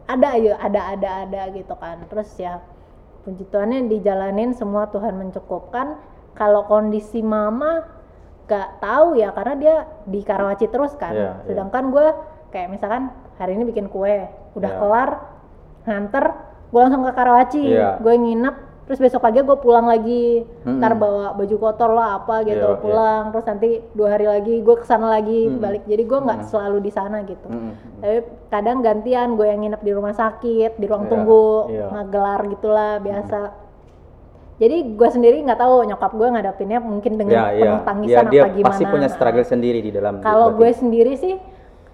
ada 0.09 0.29
aja 0.33 0.53
ada 0.57 0.81
ada 0.89 1.11
ada 1.23 1.43
gitu 1.53 1.75
kan 1.77 2.01
terus 2.09 2.33
ya 2.35 2.65
puji 3.23 3.45
Tuhannya 3.45 3.93
dijalanin 3.93 4.57
semua 4.57 4.89
Tuhan 4.89 5.13
mencukupkan 5.15 6.01
kalau 6.33 6.65
kondisi 6.65 7.21
mama 7.21 7.85
gak 8.47 8.81
tahu 8.81 9.19
ya 9.19 9.31
karena 9.31 9.55
dia 9.55 9.77
di 10.03 10.23
Karawaci 10.23 10.65
terus 10.67 10.97
kan 10.97 11.13
Iya, 11.13 11.21
iya. 11.21 11.45
sedangkan 11.45 11.93
gue 11.93 12.07
kayak 12.49 12.73
misalkan 12.73 13.11
hari 13.37 13.53
ini 13.53 13.69
bikin 13.69 13.87
kue 13.87 14.25
udah 14.55 14.71
Iya. 14.71 14.79
kelar 14.79 15.11
nganter 15.85 16.25
gue 16.77 16.83
langsung 16.83 17.01
ke 17.01 17.13
Karawaci 17.15 17.63
Iya. 17.65 17.97
gue 17.97 18.15
nginep 18.15 18.57
terus 18.85 19.01
besok 19.01 19.19
pagi 19.19 19.41
gue 19.41 19.59
pulang 19.59 19.83
lagi 19.83 20.45
Mm-mm. 20.63 20.77
ntar 20.77 20.93
bawa 20.95 21.33
baju 21.33 21.57
kotor 21.57 21.91
lah 21.91 22.21
apa 22.21 22.45
gitu 22.45 22.61
Iya, 22.61 22.71
iya. 22.71 22.79
pulang 22.79 23.23
terus 23.33 23.45
nanti 23.45 23.69
dua 23.91 24.09
hari 24.13 24.27
lagi 24.29 24.55
gue 24.61 24.77
ke 24.77 24.85
sana 24.85 25.09
lagi 25.09 25.49
Mm-mm. 25.49 25.59
balik 25.59 25.83
jadi 25.85 26.03
gue 26.05 26.19
nggak 26.21 26.41
selalu 26.47 26.79
di 26.79 26.93
sana 26.93 27.25
gitu 27.25 27.49
Mm, 27.49 27.57
mm, 27.57 27.67
mm. 27.67 27.99
tapi 27.99 28.19
kadang 28.47 28.79
gantian 28.81 29.29
gue 29.35 29.43
yang 29.45 29.59
nginep 29.59 29.81
di 29.81 29.91
rumah 29.91 30.13
sakit 30.13 30.77
di 30.77 30.85
ruang 30.85 31.03
Iya, 31.03 31.11
tunggu 31.11 31.47
iya. 31.67 31.87
ngegelar 31.91 32.41
gitulah 32.47 32.93
biasa 33.01 33.39
jadi 34.57 34.77
gue 34.89 35.09
sendiri 35.11 35.37
nggak 35.43 35.59
tahu 35.59 35.85
nyokap 35.85 36.13
gue 36.13 36.29
ngadapinnya 36.31 36.79
mungkin 36.79 37.13
dengan 37.17 37.33
Ya, 37.35 37.45
penuh 37.51 37.67
Ya, 37.75 37.85
tangisan 37.85 38.25
dia 38.31 38.41
apa 38.41 38.49
gimana 38.53 38.69
pasti 38.71 38.85
punya 38.87 39.09
struggle 39.11 39.45
sendiri 39.45 39.79
di 39.81 39.91
dalam 39.91 40.21
kalau 40.21 40.53
gue 40.53 40.71
sendiri 40.71 41.13
sih 41.17 41.35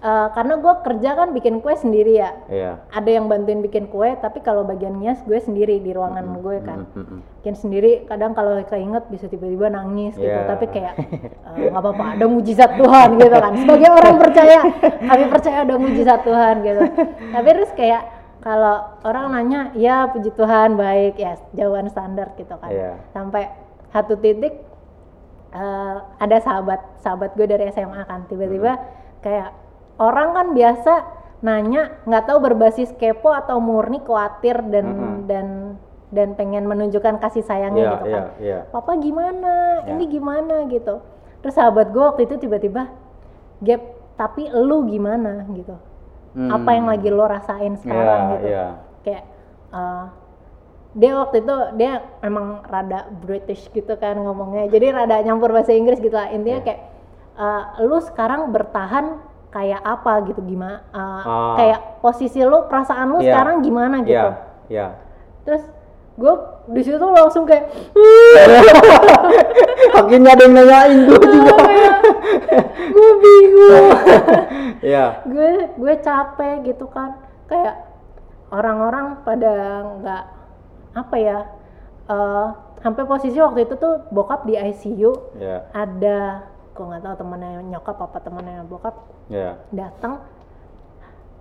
eh, 0.03 0.27
karena 0.29 0.53
gue 0.57 0.73
kerja 0.83 1.09
kan 1.15 1.31
bikin 1.31 1.57
kue 1.57 1.73
sendiri 1.73 2.13
ya 2.13 2.35
Iya. 2.45 2.71
ada 2.89 3.07
yang 3.07 3.25
bantuin 3.25 3.59
bikin 3.59 3.87
kue 3.87 4.11
tapi 4.15 4.39
kalau 4.39 4.61
bagian 4.61 4.99
ngias 4.99 5.23
gue 5.23 5.39
sendiri 5.39 5.79
di 5.79 5.91
ruangan 5.91 6.27
gue 6.35 6.57
kan 6.61 6.83
Mm, 6.85 6.91
mm, 6.93 7.05
mm. 7.07 7.19
bikin 7.39 7.55
sendiri 7.55 7.91
kadang 8.03 8.31
kalau 8.31 8.59
keinget 8.61 9.07
bisa 9.07 9.25
tiba-tiba 9.25 9.67
nangis 9.69 10.11
gitu 10.13 10.27
Iya. 10.27 10.43
tapi 10.45 10.65
kayak 10.67 10.93
eh, 11.47 11.67
nggak 11.67 11.79
apa-apa 11.79 12.03
ada 12.13 12.25
mujizat 12.27 12.75
Tuhan 12.75 13.09
gitu 13.15 13.35
kan 13.37 13.53
sebagai 13.55 13.89
orang 13.89 14.15
percaya 14.17 14.59
kami 15.01 15.23
percaya 15.25 15.57
ada 15.61 15.75
mujizat 15.77 16.19
Tuhan 16.21 16.55
gitu 16.61 16.83
tapi 17.31 17.47
terus 17.49 17.71
kayak 17.73 18.03
kalau 18.39 18.75
orang 19.01 19.31
nanya 19.31 19.71
ya 19.71 20.03
puji 20.05 20.35
Tuhan 20.35 20.75
baik 20.75 21.15
ya 21.15 21.39
jawaban 21.53 21.87
standar 21.87 22.35
gitu 22.35 22.51
kan 22.53 22.67
Iya. 22.67 22.99
sampai 23.09 23.47
satu 23.89 24.17
titik 24.17 24.51
eh, 25.53 25.95
ada 26.17 26.37
sahabat 26.39 26.81
sahabat 26.99 27.31
gue 27.33 27.45
dari 27.45 27.69
SMA 27.69 28.03
kan 28.03 28.25
tiba-tiba 28.25 28.73
Hmm. 28.73 28.83
kayak 29.21 29.49
orang 29.97 30.29
kan 30.33 30.47
biasa 30.51 30.93
nanya 31.43 31.99
nggak 32.07 32.23
tahu 32.23 32.39
berbasis 32.39 32.95
kepo 32.95 33.29
atau 33.29 33.59
murni 33.59 33.99
khawatir 33.99 34.63
dan 34.63 34.85
Mm-mm. 34.87 35.15
dan 35.27 35.47
dan 36.09 36.37
pengen 36.37 36.69
menunjukkan 36.69 37.17
kasih 37.17 37.41
sayangnya 37.41 37.83
Iya, 37.83 37.91
gitu 37.91 38.05
iya, 38.05 38.13
kan 38.15 38.23
iya. 38.39 38.59
papa 38.69 38.91
gimana 38.95 39.53
Ya. 39.83 39.91
ini 39.91 40.05
gimana 40.07 40.55
gitu 40.69 41.01
terus 41.41 41.53
sahabat 41.53 41.91
gue 41.91 41.99
waktu 41.99 42.21
itu 42.25 42.37
tiba-tiba 42.39 42.87
gap 43.59 43.81
tapi 44.15 44.47
lu 44.47 44.87
gimana 44.87 45.43
gitu 45.51 45.75
apa 46.33 46.69
yang 46.71 46.85
Hmm. 46.87 46.93
lagi 46.95 47.09
lo 47.09 47.25
rasain 47.25 47.73
sekarang 47.75 48.21
Iya, 48.23 48.31
gitu 48.31 48.45
iya. 48.47 48.65
kayak 49.03 49.23
uh, 49.69 50.05
dia 50.93 51.11
waktu 51.17 51.41
itu 51.41 51.55
dia 51.75 51.93
emang 52.21 52.61
rada 52.63 53.09
British 53.19 53.65
gitu 53.69 53.97
kan 53.97 54.13
ngomongnya 54.15 54.69
jadi 54.69 54.93
rada 54.93 55.17
nyampur 55.19 55.49
bahasa 55.49 55.73
Inggris 55.73 55.97
gitu 55.97 56.13
lah 56.13 56.29
intinya 56.29 56.61
Iya. 56.61 56.65
kayak 56.65 56.81
uh, 57.35 57.63
lu 57.83 57.97
sekarang 57.99 58.49
bertahan 58.49 59.17
kayak 59.53 59.79
apa 59.79 60.11
gitu 60.25 60.41
gimana 60.41 60.81
uh, 60.89 61.21
Ah. 61.21 61.53
kayak 61.55 61.79
posisi 62.01 62.41
lu 62.41 62.65
perasaan 62.65 63.05
lu 63.07 63.17
Iya. 63.21 63.29
sekarang 63.29 63.55
gimana 63.61 63.95
gitu 64.01 64.11
Iya, 64.11 64.27
iya. 64.67 64.87
terus 65.45 65.63
gue 66.13 66.33
di 66.69 66.81
situ 66.81 66.97
langsung 66.99 67.43
kayak 67.43 67.67
Akhirnya 69.93 70.29
ada 70.33 70.43
yang 70.43 70.53
nanyain 70.55 70.99
gue 71.05 71.19
juga. 71.21 71.53
gue 72.89 73.11
bingung 73.19 73.87
Iya. 74.85 75.05
gue 75.23 75.49
gue 75.73 75.93
capek 75.99 76.53
gitu 76.65 76.85
kan 76.87 77.17
kayak 77.45 77.75
orang-orang 78.49 79.21
pada 79.21 79.53
nggak 79.97 80.23
apa 80.93 81.15
ya 81.17 81.39
eh 82.03 82.47
sampai 82.83 83.03
posisi 83.07 83.37
waktu 83.39 83.63
itu 83.63 83.75
tuh 83.77 84.03
bokap 84.09 84.43
di 84.43 84.53
ICU 84.53 85.11
Iya. 85.39 85.57
ada 85.71 86.19
gue 86.73 86.83
nggak 86.83 87.01
tahu 87.01 87.15
temennya 87.17 87.51
nyokap 87.63 87.97
apa 87.99 88.17
temennya 88.19 88.61
bokap 88.63 88.95
Iya. 89.25 89.61
datang 89.69 90.19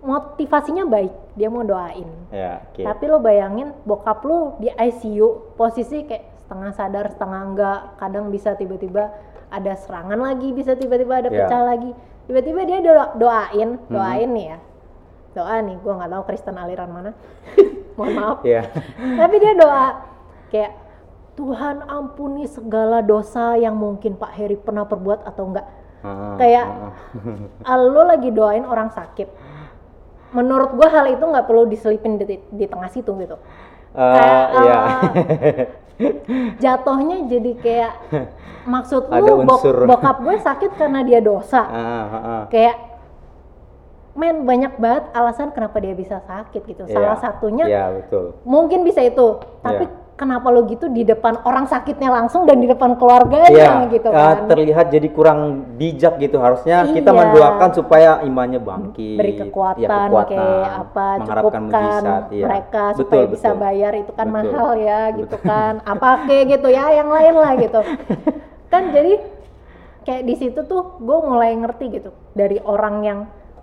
motivasinya 0.00 0.84
baik 0.84 1.12
dia 1.32 1.46
mau 1.46 1.62
doain 1.62 2.08
Iya, 2.28 2.58
oke. 2.64 2.82
tapi 2.82 3.04
lo 3.06 3.18
bayangin 3.18 3.70
bokap 3.82 4.20
lu 4.22 4.58
di 4.58 4.68
ICU 4.68 5.54
posisi 5.54 6.02
kayak 6.02 6.26
setengah 6.42 6.70
sadar 6.72 7.04
setengah 7.08 7.40
enggak 7.44 7.78
kadang 7.96 8.28
bisa 8.28 8.52
tiba-tiba 8.52 9.14
ada 9.48 9.72
serangan 9.74 10.18
lagi 10.18 10.50
bisa 10.50 10.74
tiba-tiba 10.74 11.16
ada 11.16 11.28
Ya. 11.28 11.46
pecah 11.46 11.62
lagi 11.62 11.90
tiba-tiba 12.24 12.60
dia 12.62 12.78
do- 12.80 13.14
doain 13.16 13.78
Mhm. 13.78 13.88
doain 13.88 14.30
nih 14.30 14.46
ya 14.48 14.58
doa 15.32 15.54
nih 15.60 15.76
gua 15.78 15.92
nggak 15.96 16.10
tahu 16.10 16.22
Kristen 16.26 16.56
aliran 16.56 16.90
mana 16.90 17.10
mohon 17.96 18.12
maaf 18.12 18.38
Iya. 18.42 18.68
tapi 19.16 19.36
dia 19.38 19.52
doa 19.54 19.86
kayak 20.50 20.72
Tuhan 21.32 21.84
ampuni 21.84 22.44
segala 22.44 23.00
dosa 23.00 23.56
yang 23.56 23.72
mungkin 23.72 24.14
Pak 24.14 24.32
Heri 24.32 24.54
pernah 24.54 24.84
perbuat 24.84 25.24
atau 25.24 25.48
enggak 25.48 25.66
Heeh, 26.02 26.34
Kayak- 26.36 26.68
heeh. 27.14 27.78
lo 27.88 28.02
lagi 28.04 28.28
doain 28.28 28.64
orang 28.64 28.90
sakit 28.90 29.28
menurut 30.32 30.72
gua 30.72 30.88
hal 30.90 31.06
itu 31.08 31.22
nggak 31.22 31.46
perlu 31.46 31.64
diselipin 31.64 32.16
di, 32.16 32.36
di 32.42 32.64
tengah 32.66 32.88
situ 32.88 33.12
gitu 33.16 33.36
Eh, 33.92 34.00
kayak, 34.16 34.46
iya. 34.56 34.78
jatuhnya 36.64 37.28
jadi 37.28 37.52
kayak 37.54 37.92
maksud 38.64 39.04
Ada 39.06 39.20
lu 39.20 39.44
bok- 39.44 39.84
bokap 39.84 40.16
gue 40.18 40.36
sakit 40.38 40.70
karena 40.74 41.04
dia 41.04 41.20
dosa 41.20 41.60
Heeh, 41.62 42.04
heeh. 42.08 42.42
kayak 42.48 42.76
men 44.12 44.44
banyak 44.44 44.76
banget 44.76 45.04
alasan 45.12 45.52
kenapa 45.52 45.76
dia 45.76 45.92
bisa 45.92 46.20
sakit 46.20 46.62
gitu 46.66 46.84
salah 46.86 47.16
Iya, 47.16 47.22
satunya 47.22 47.64
Iya, 47.64 47.84
betul. 47.94 48.24
mungkin 48.44 48.82
bisa 48.82 49.00
itu 49.00 49.40
tapi 49.60 49.84
Iya. 49.84 50.00
Kenapa 50.12 50.52
lo 50.52 50.68
gitu 50.68 50.92
di 50.92 51.02
depan 51.02 51.40
orang 51.42 51.66
sakitnya 51.66 52.12
langsung 52.12 52.44
dan 52.44 52.60
di 52.60 52.68
depan 52.68 52.94
keluarganya 52.94 53.48
Iya, 53.48 53.90
gitu 53.90 54.08
eh, 54.08 54.14
kan 54.14 54.46
terlihat 54.46 54.86
jadi 54.92 55.08
kurang 55.10 55.40
bijak 55.74 56.20
gitu. 56.20 56.38
Harusnya 56.38 56.86
kita 56.92 57.10
Iya. 57.10 57.18
mendoakan 57.18 57.70
supaya 57.74 58.10
imannya 58.22 58.60
bangkit. 58.62 59.16
beri 59.18 59.34
kekuatan, 59.48 59.82
ya, 59.82 59.88
kekuatan, 59.88 60.36
kayak 60.36 60.70
apa 60.78 61.06
cukupkan 61.26 61.62
mujizat, 61.66 62.22
iya. 62.30 62.44
mereka 62.46 62.84
Betul, 62.92 62.98
supaya 63.02 63.24
bisa 63.26 63.48
betul. 63.50 63.60
bayar 63.60 63.92
itu 63.96 64.12
kan 64.12 64.26
Betul. 64.28 64.36
mahal 64.36 64.68
ya 64.78 65.00
gitu 65.16 65.36
kan 65.42 65.72
apa 65.82 66.08
kayak 66.28 66.44
gitu 66.54 66.68
ya 66.70 66.84
yang 66.92 67.08
lain 67.10 67.34
lah 67.34 67.52
gitu 67.58 67.80
kan 68.72 68.82
jadi 68.92 69.12
kayak 70.02 70.22
di 70.22 70.34
situ 70.34 70.60
tuh 70.66 70.98
gue 70.98 71.18
mulai 71.24 71.54
ngerti 71.54 71.84
gitu 71.92 72.10
dari 72.32 72.58
orang 72.62 72.96
yang 73.02 73.18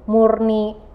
murni 0.06 0.88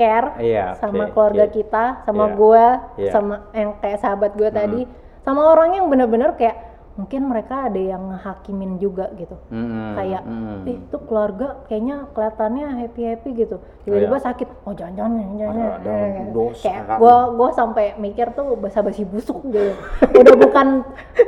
care 0.00 0.28
Iya, 0.40 0.72
sama 0.74 1.04
oke, 1.04 1.12
keluarga 1.12 1.44
oke. 1.44 1.54
kita 1.54 1.84
sama 2.02 2.24
Iya. 2.24 2.34
gue 2.34 2.64
Iya. 2.98 3.10
sama 3.12 3.34
yang 3.52 3.70
kayak 3.76 3.98
sahabat 3.98 4.32
gue 4.32 4.48
tadi 4.50 4.80
sama 5.20 5.42
orang 5.46 5.76
yang 5.76 5.86
bener-bener 5.86 6.32
kayak 6.34 6.56
mungkin 6.90 7.32
mereka 7.32 7.64
ada 7.64 7.80
yang 7.80 8.12
ngehakimin 8.12 8.76
juga 8.76 9.08
gitu 9.14 9.32
Mm-mm, 9.48 9.96
kayak 9.96 10.20
mm-mm. 10.20 10.68
ih 10.68 10.76
tuh 10.88 11.00
keluarga 11.00 11.56
kayaknya 11.64 12.04
kelatannya 12.12 12.66
happy 12.76 13.02
happy 13.06 13.30
gitu 13.38 13.56
tiba-tiba 13.84 14.16
Iya. 14.16 14.24
sakit 14.26 14.48
oh 14.68 14.74
jangan-jangan 14.74 15.12
jangan 15.32 15.54
Ada- 15.56 15.76
ada 15.80 15.96
dosa 16.28 16.60
kayak 16.60 16.82
gua 17.00 17.16
gua 17.32 17.48
sampai 17.54 17.96
mikir 17.96 18.26
tuh 18.34 18.52
basa 18.52 18.84
basi 18.84 19.08
busuk 19.08 19.38
gitu 19.48 19.72
udah 20.12 20.34
bukan 20.36 20.66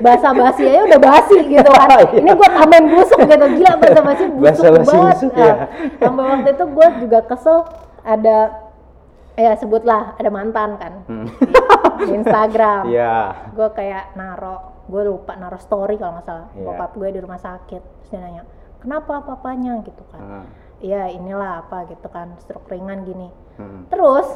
basa 0.01 0.29
basi 0.35 0.63
aja 0.67 0.83
udah 0.85 1.01
basi 1.01 1.37
gitu 1.41 1.71
kan 1.71 1.89
Iya. 2.05 2.21
ini 2.21 2.31
gua 2.33 2.49
tambahin 2.53 2.87
busuk 2.93 3.21
gitu 3.23 3.47
gila 3.57 3.73
basa 3.79 4.01
basi 4.03 4.25
busuk 4.29 4.45
Basa-basi 4.67 4.89
banget 4.91 5.15
busuk, 5.15 5.33
ya. 5.35 5.55
sampai 5.97 6.25
waktu 6.27 6.49
itu 6.53 6.65
gua 6.69 6.89
juga 7.01 7.19
kesel 7.25 7.59
ada 8.03 8.37
ya 9.43 9.53
sebutlah 9.55 10.15
ada 10.15 10.31
mantan 10.31 10.71
kan 10.77 10.95
Hmm. 11.05 11.27
di 12.01 12.13
Instagram 12.15 12.87
Iya. 12.87 13.15
gue 13.51 13.69
kayak 13.71 14.15
naro 14.15 14.57
gue 14.85 15.03
lupa 15.03 15.35
naro 15.35 15.59
story 15.59 15.97
kalau 15.97 16.15
nggak 16.15 16.27
salah 16.27 16.47
Iya. 16.53 16.65
bokap 16.65 16.91
gue 16.95 17.09
di 17.11 17.21
rumah 17.21 17.39
sakit 17.39 17.83
terus 17.83 18.09
dia 18.09 18.21
nanya 18.21 18.43
kenapa 18.79 19.19
papanya 19.21 19.79
gitu 19.81 20.03
kan 20.09 20.21
Ah, 20.21 20.47
iya 20.79 21.07
inilah 21.09 21.63
apa 21.63 21.87
gitu 21.87 22.07
kan 22.07 22.35
stroke 22.39 22.67
ringan 22.67 23.03
gini 23.03 23.29
mm. 23.57 23.89
terus 23.89 24.27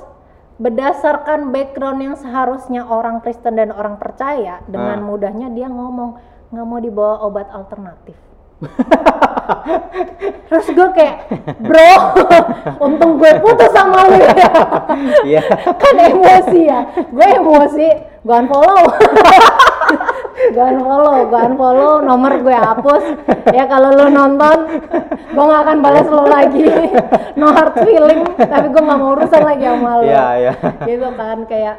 berdasarkan 0.56 1.50
background 1.50 2.00
yang 2.00 2.16
seharusnya 2.16 2.82
orang 2.82 3.20
Kristen 3.20 3.54
dan 3.54 3.68
orang 3.70 3.96
percaya 3.96 4.64
dengan 4.64 4.98
Ah. 4.98 5.04
mudahnya 5.04 5.48
dia 5.50 5.68
ngomong 5.68 6.16
nggak 6.48 6.66
mau 6.66 6.78
dibawa 6.78 7.20
obat 7.20 7.50
alternatif 7.50 8.16
terus 10.48 10.66
gue 10.72 10.88
kayak 10.96 11.28
bro 11.60 11.92
untung 12.86 13.20
gue 13.20 13.32
putus 13.44 13.70
sama 13.72 14.08
lu 14.08 14.16
ya. 14.16 14.32
Iya. 15.28 15.42
kan 15.76 15.94
emosi 15.98 16.60
ya. 16.64 16.80
Gue 17.12 17.26
emosi 17.36 17.88
gue 18.26 18.36
unfollow. 18.36 18.82
Gue 20.56 20.64
unfollow 20.64 21.16
gue 21.28 21.40
unfollow 21.52 21.92
nomor 22.00 22.32
gue 22.40 22.56
hapus. 22.56 23.04
Ya 23.52 23.68
kalau 23.68 23.92
lu 23.92 24.08
nonton 24.08 24.80
gue 25.34 25.44
nggak 25.44 25.62
akan 25.68 25.78
balas 25.84 26.06
lo 26.08 26.24
lagi. 26.24 26.64
No 27.36 27.52
hard 27.52 27.76
feeling 27.84 28.24
tapi 28.40 28.66
gue 28.72 28.82
nggak 28.82 28.98
mau 28.98 29.12
urusan 29.18 29.42
lagi 29.44 29.64
sama 29.68 30.00
lo 30.00 30.04
Iya, 30.08 30.26
iya. 30.40 30.52
gitu 30.88 31.08
kan 31.12 31.38
kayak 31.44 31.76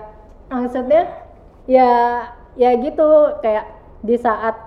maksudnya 0.53 1.03
ya 1.65 1.91
ya 2.53 2.69
gitu. 2.77 3.41
Kayak 3.41 3.65
di 4.05 4.13
saat 4.19 4.66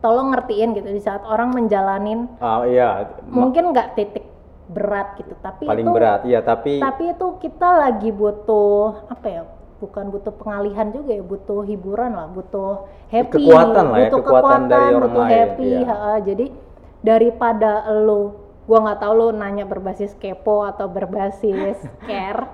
tolong 0.00 0.32
ngertiin 0.32 0.72
gitu 0.76 0.88
di 0.88 1.00
saat 1.00 1.22
orang 1.28 1.52
menjalanin 1.52 2.28
Ah, 2.40 2.64
iya. 2.64 3.08
Mungkin 3.28 3.72
nggak 3.72 3.96
titik 3.96 4.24
berat 4.70 5.18
gitu 5.18 5.34
tapi 5.42 5.66
paling 5.66 5.82
itu 5.82 5.92
berat, 5.92 6.20
iya. 6.24 6.40
Tapi, 6.40 6.78
tapi 6.78 7.10
itu 7.10 7.26
kita 7.42 7.68
lagi 7.74 8.10
butuh 8.14 9.10
apa 9.10 9.26
ya 9.26 9.42
bukan 9.80 10.12
butuh 10.12 10.32
pengalihan 10.36 10.92
juga 10.92 11.16
ya 11.16 11.24
butuh 11.24 11.64
hiburan 11.64 12.12
lah 12.12 12.28
butuh 12.28 12.84
happy 13.08 13.48
Kekuatan 13.48 13.84
lah 13.88 13.98
ya, 13.98 14.02
butuh 14.12 14.20
kekuatan 14.20 14.60
dari 14.68 14.92
orang 14.92 15.10
butuh 15.10 15.24
lain, 15.24 15.32
happy 15.32 15.70
iya. 15.72 15.88
ha-ha. 15.88 16.14
jadi 16.20 16.46
daripada 17.00 17.70
lo 18.04 18.20
gua 18.68 18.78
nggak 18.84 19.00
tahu 19.00 19.12
lo 19.16 19.26
nanya 19.32 19.64
berbasis 19.64 20.12
kepo 20.20 20.68
atau 20.68 20.86
berbasis 20.86 21.80
care 22.08 22.44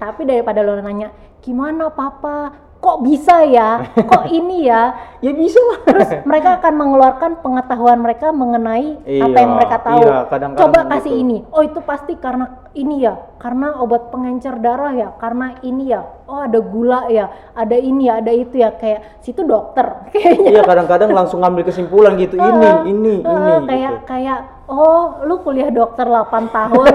tapi 0.00 0.24
daripada 0.24 0.64
lo 0.64 0.80
nanya 0.80 1.12
gimana 1.44 1.92
papa 1.92 2.56
kok 2.80 3.04
bisa 3.04 3.44
ya 3.44 3.84
kok 4.10 4.24
ini 4.32 4.64
ya 4.64 4.96
ya 5.20 5.36
bisa 5.36 5.60
lah. 5.60 5.78
terus 5.84 6.08
mereka 6.24 6.56
akan 6.56 6.72
mengeluarkan 6.80 7.30
pengetahuan 7.44 8.00
mereka 8.00 8.32
mengenai 8.32 8.96
apa 9.20 9.36
Iya, 9.36 9.36
yang 9.44 9.52
mereka 9.52 9.76
tahu. 9.84 10.00
iya, 10.00 10.18
kadang-kadang 10.32 10.64
Coba 10.64 10.80
gitu. 10.80 10.90
kasih 10.96 11.14
ini. 11.20 11.38
Oh 11.52 11.60
itu 11.60 11.80
pasti 11.84 12.12
karena 12.16 12.46
ini 12.72 13.04
ya, 13.04 13.20
karena 13.36 13.76
obat 13.84 14.08
pengencer 14.08 14.56
darah 14.64 14.96
ya, 14.96 15.12
karena 15.20 15.60
ini 15.60 15.92
ya. 15.92 16.08
Oh 16.24 16.40
ada 16.40 16.56
gula 16.64 17.04
ya, 17.12 17.28
ada 17.52 17.76
ini 17.76 18.08
ya, 18.08 18.24
ada 18.24 18.32
itu 18.32 18.56
ya. 18.56 18.72
Kayak 18.72 19.20
situ 19.20 19.44
dokter 19.44 19.84
kayaknya. 20.16 20.56
Iya, 20.56 20.62
kadang-kadang 20.64 21.12
langsung 21.12 21.44
ngambil 21.44 21.68
kesimpulan 21.68 22.16
gitu. 22.16 22.40
Ini, 22.40 22.68
ini, 22.88 23.14
ini 23.20 23.54
kayak 23.68 23.92
gitu. 24.00 24.08
kayak 24.08 24.38
oh 24.70 25.20
lu 25.28 25.36
kuliah 25.44 25.68
dokter 25.68 26.08
8 26.08 26.48
tahun 26.48 26.86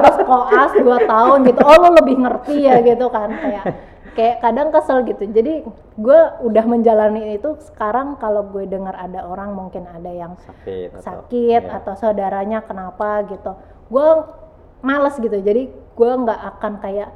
terus 0.00 0.16
koas 0.24 0.72
2 0.72 0.86
tahun 1.04 1.38
gitu 1.50 1.60
oh 1.66 1.76
lu 1.82 1.88
lebih 1.98 2.16
ngerti 2.22 2.62
ya 2.62 2.78
gitu 2.78 3.10
kan 3.10 3.26
kayak 3.34 3.64
kayak 4.14 4.40
kadang 4.40 4.70
kesel 4.70 5.02
gitu 5.04 5.26
jadi 5.26 5.66
gue 5.98 6.20
udah 6.42 6.64
menjalani 6.64 7.34
itu 7.34 7.58
sekarang 7.66 8.14
kalau 8.16 8.46
gue 8.46 8.64
dengar 8.64 8.94
ada 8.94 9.26
orang 9.26 9.52
mungkin 9.52 9.84
ada 9.86 10.08
yang 10.08 10.38
Sakit 10.38 10.94
atau 10.94 11.02
sakit 11.02 11.62
iya. 11.66 11.76
atau 11.82 11.94
saudaranya 11.94 12.62
kenapa 12.62 13.26
gitu 13.26 13.58
gue 13.90 14.08
males 14.80 15.18
gitu 15.18 15.34
jadi 15.34 15.66
gue 15.68 16.10
nggak 16.22 16.40
akan 16.56 16.72
kayak 16.78 17.10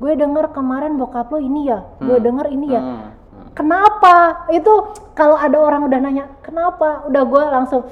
gue 0.00 0.12
denger 0.16 0.50
kemarin 0.50 0.96
bokap 0.96 1.30
lo 1.30 1.38
ini 1.38 1.70
ya 1.70 1.86
gue 1.98 2.18
Hmm. 2.18 2.26
denger 2.26 2.46
ini 2.50 2.66
ya 2.72 2.82
Hmm, 2.82 2.98
hmm. 2.98 3.48
kenapa 3.54 4.14
itu 4.50 4.72
kalau 5.14 5.38
ada 5.38 5.56
orang 5.56 5.86
udah 5.86 5.98
nanya 5.98 6.24
kenapa 6.40 7.06
udah 7.06 7.22
gue 7.24 7.44
langsung 7.46 7.82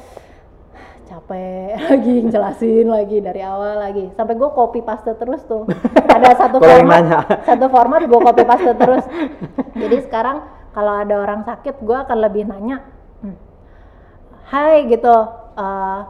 capek 1.08 1.80
lagi 1.88 2.14
jelasin 2.28 2.86
lagi 2.86 3.18
dari 3.18 3.40
awal 3.40 3.80
lagi. 3.80 4.12
Sampai 4.12 4.36
gue 4.36 4.50
copy 4.52 4.84
paste 4.84 5.16
terus 5.16 5.40
tuh. 5.42 5.64
Ada 6.14 6.36
satu 6.36 6.60
format 6.60 7.02
satu 7.48 7.66
format 7.72 8.04
gue 8.04 8.20
copy 8.20 8.42
paste 8.44 8.72
terus. 8.76 9.04
Jadi 9.72 9.96
sekarang 10.04 10.44
kalau 10.68 10.94
ada 10.94 11.16
orang 11.18 11.42
sakit 11.42 11.80
gue 11.80 11.96
akan 11.96 12.18
lebih 12.22 12.44
nanya 12.46 12.84
"Hmm, 13.18 13.34
Hai 14.46 14.86
gitu. 14.86 15.16
Eh, 15.58 16.00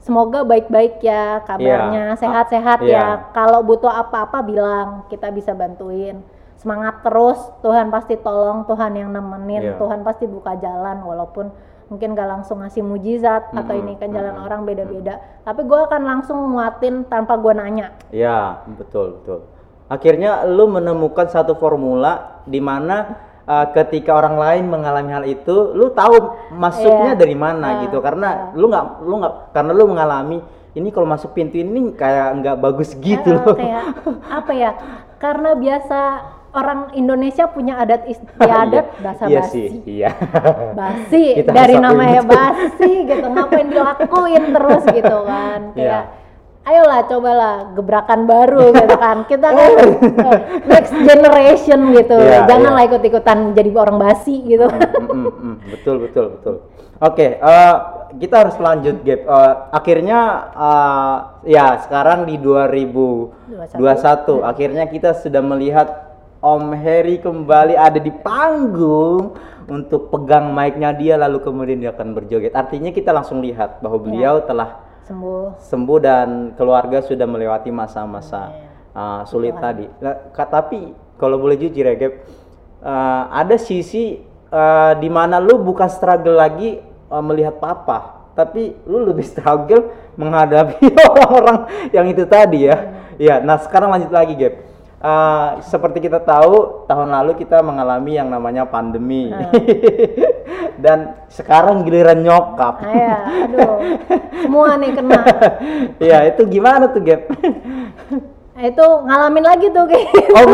semoga 0.00 0.42
baik-baik 0.42 0.98
ya 0.98 1.44
kabarnya 1.44 2.16
Iya. 2.16 2.18
sehat-sehat 2.18 2.80
Iya. 2.82 2.96
ya 2.96 3.06
kalau 3.30 3.60
butuh 3.62 3.92
apa-apa 3.92 4.40
bilang. 4.42 5.04
Kita 5.06 5.28
bisa 5.30 5.52
bantuin. 5.52 6.24
Semangat 6.56 7.04
terus. 7.04 7.38
Tuhan 7.60 7.88
pasti 7.88 8.16
tolong 8.18 8.64
Tuhan 8.64 8.96
yang 8.96 9.12
nemenin. 9.12 9.62
Iya. 9.62 9.78
Tuhan 9.78 10.00
pasti 10.02 10.24
buka 10.26 10.56
jalan 10.58 11.04
walaupun 11.04 11.52
mungkin 11.90 12.14
gak 12.14 12.30
langsung 12.30 12.62
ngasih 12.62 12.80
mujizat 12.80 13.50
atau 13.50 13.74
Mm-mm, 13.74 13.82
ini 13.82 13.92
kan 13.98 14.08
jalan 14.08 14.32
mm-mm, 14.32 14.46
orang 14.46 14.60
beda-beda 14.62 15.14
tapi 15.42 15.66
gue 15.66 15.74
akan 15.76 16.02
langsung 16.06 16.38
nguatin 16.54 17.04
tanpa 17.04 17.34
gue 17.34 17.50
nanya 17.50 17.90
Ya, 18.08 18.62
betul, 18.70 19.18
betul. 19.18 19.42
Akhirnya 19.86 20.46
lu 20.46 20.70
menemukan 20.70 21.26
satu 21.26 21.58
formula 21.58 22.40
di 22.46 22.62
mana 22.62 23.18
uh, 23.42 23.66
ketika 23.74 24.14
orang 24.14 24.38
lain 24.38 24.64
mengalami 24.70 25.10
hal 25.10 25.26
itu, 25.26 25.74
lu 25.74 25.90
tahu 25.90 26.14
masuknya 26.54 27.18
Iya. 27.18 27.18
dari 27.18 27.34
mana 27.34 27.66
Ah, 27.66 27.76
gitu. 27.82 27.98
Karena 27.98 28.54
lu 28.54 28.70
nggak 28.70 28.86
lu 29.02 29.14
nggak 29.18 29.34
karena 29.50 29.72
lu 29.74 29.84
mengalami 29.90 30.38
ini 30.70 30.94
kalau 30.94 31.10
masuk 31.10 31.34
pintu 31.34 31.58
ini 31.58 31.90
kayak 31.98 32.38
nggak 32.38 32.56
bagus 32.62 32.94
gitu 32.94 33.34
Eh, 33.34 33.42
loh. 33.42 33.58
kayak 33.58 33.84
apa 34.38 34.52
ya 34.54 34.70
karena 35.18 35.58
biasa 35.58 36.00
orang 36.50 36.90
Indonesia 36.98 37.46
punya 37.50 37.78
adat 37.78 38.06
istiadat 38.10 38.86
bahasa 39.04 39.24
iya 39.30 39.42
basi 39.42 39.52
sih, 39.52 39.68
iya. 39.86 40.10
basi 40.78 41.24
Kita 41.42 41.50
dari 41.54 41.76
namanya 41.78 42.22
itu. 42.22 42.30
basi 42.30 42.92
gitu 43.06 43.26
ngapain 43.30 43.68
dilakuin 43.70 44.44
terus 44.50 44.82
gitu 44.90 45.16
kan 45.26 45.60
kayak 45.78 46.04
ayolah 46.60 47.00
cobalah 47.08 47.56
gebrakan 47.72 48.28
baru 48.28 48.70
gitu 48.76 48.94
kan 49.00 49.24
kita 49.26 49.48
kan 49.48 49.70
eh, 49.80 50.38
next 50.68 50.92
generation 50.92 51.80
gitu 51.96 52.20
Iya, 52.20 52.44
janganlah 52.46 52.84
iya. 52.84 52.88
ikut-ikutan 52.92 53.56
jadi 53.56 53.70
orang 53.74 53.96
basi 53.98 54.44
gitu 54.44 54.68
Mm, 54.70 55.26
mm, 55.26 55.32
mm. 55.42 55.56
betul 55.74 55.96
betul 56.06 56.26
betul. 56.38 56.56
Oke, 57.00 57.40
eh, 57.40 57.74
kita 58.20 58.44
harus 58.44 58.60
lanjut, 58.60 59.00
Gap. 59.00 59.24
Eh, 59.24 59.52
akhirnya 59.72 60.20
eh, 60.52 61.16
ya 61.56 61.80
sekarang 61.80 62.28
di 62.28 62.36
2021 62.36 64.44
akhirnya 64.44 64.84
kita 64.84 65.16
sudah 65.16 65.40
melihat 65.40 66.09
Om 66.40 66.72
Heri 66.72 67.20
kembali 67.20 67.76
ada 67.76 68.00
di 68.00 68.08
panggung 68.08 69.36
untuk 69.68 70.08
pegang 70.08 70.56
mic-nya 70.56 70.96
dia 70.96 71.20
lalu 71.20 71.44
kemudian 71.44 71.84
dia 71.84 71.92
akan 71.92 72.16
berjoget. 72.16 72.56
Artinya 72.56 72.88
kita 72.96 73.12
langsung 73.12 73.44
lihat 73.44 73.84
bahwa 73.84 74.00
beliau 74.00 74.40
telah 74.48 74.80
sembuh 75.04 75.60
sembuh 75.60 75.98
dan 76.00 76.28
keluarga 76.56 77.04
sudah 77.04 77.28
melewati 77.28 77.68
masa-masa 77.68 78.56
uh, 78.96 79.20
sulit 79.28 79.52
tadi. 79.60 79.84
Nah, 80.00 80.32
tapi 80.32 80.96
kalau 81.20 81.36
boleh 81.36 81.60
jujur 81.60 81.84
ya, 81.84 81.92
Gap, 81.92 82.24
uh, 82.88 83.28
ada 83.36 83.60
sisi 83.60 84.24
uh, 84.48 84.96
di 84.96 85.12
mana 85.12 85.44
lu 85.44 85.60
bukan 85.60 85.92
struggle 85.92 86.40
lagi 86.40 86.80
uh, 87.12 87.20
melihat 87.20 87.60
papa, 87.60 88.32
tapi 88.32 88.72
lu 88.88 89.04
lebih 89.04 89.28
struggle 89.28 89.92
menghadapi 90.16 90.88
orang-orang 91.12 91.68
yang 91.92 92.08
itu 92.08 92.24
tadi 92.24 92.64
ya. 92.64 92.96
Ya, 93.20 93.44
nah 93.44 93.60
sekarang 93.60 93.92
lanjut 93.92 94.08
lagi, 94.08 94.32
Gap. 94.40 94.69
Uh, 95.00 95.58
seperti 95.64 96.06
kita 96.06 96.20
tahu 96.22 96.84
tahun 96.86 97.08
lalu 97.10 97.40
kita 97.40 97.64
mengalami 97.64 98.16
yang 98.20 98.28
namanya 98.28 98.68
pandemi. 98.68 99.32
Ah. 99.32 99.50
dan 100.84 101.28
sekarang 101.28 101.84
giliran 101.84 102.24
nyokap. 102.24 102.80
Ah, 102.80 102.92
ya, 102.92 103.16
aduh, 103.48 103.76
semua 104.40 104.80
nih 104.80 104.90
kena. 104.96 105.20
ya 106.12 106.18
itu 106.28 106.42
gimana 106.48 106.88
tuh 106.88 107.04
Gap? 107.04 107.28
Nah, 108.56 108.68
itu 108.68 108.86
ngalamin 109.08 109.44
lagi 109.44 109.66
tuh 109.72 109.84
kayak 109.88 110.08
oh, 110.36 110.44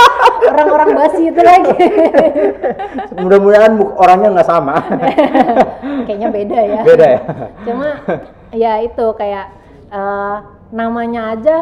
orang-orang 0.52 0.90
basi 0.92 1.32
itu 1.32 1.40
lagi. 1.40 1.72
mudah-mudahan 3.16 3.80
orangnya 3.96 4.28
nggak 4.36 4.48
sama. 4.48 4.76
Kayaknya 6.04 6.28
beda 6.32 6.58
ya. 6.60 6.80
beda 6.84 7.06
ya. 7.06 7.20
Cuma 7.64 7.88
ya 8.52 8.72
itu 8.84 9.06
kayak 9.16 9.46
eh, 9.88 10.36
namanya 10.68 11.32
aja 11.32 11.56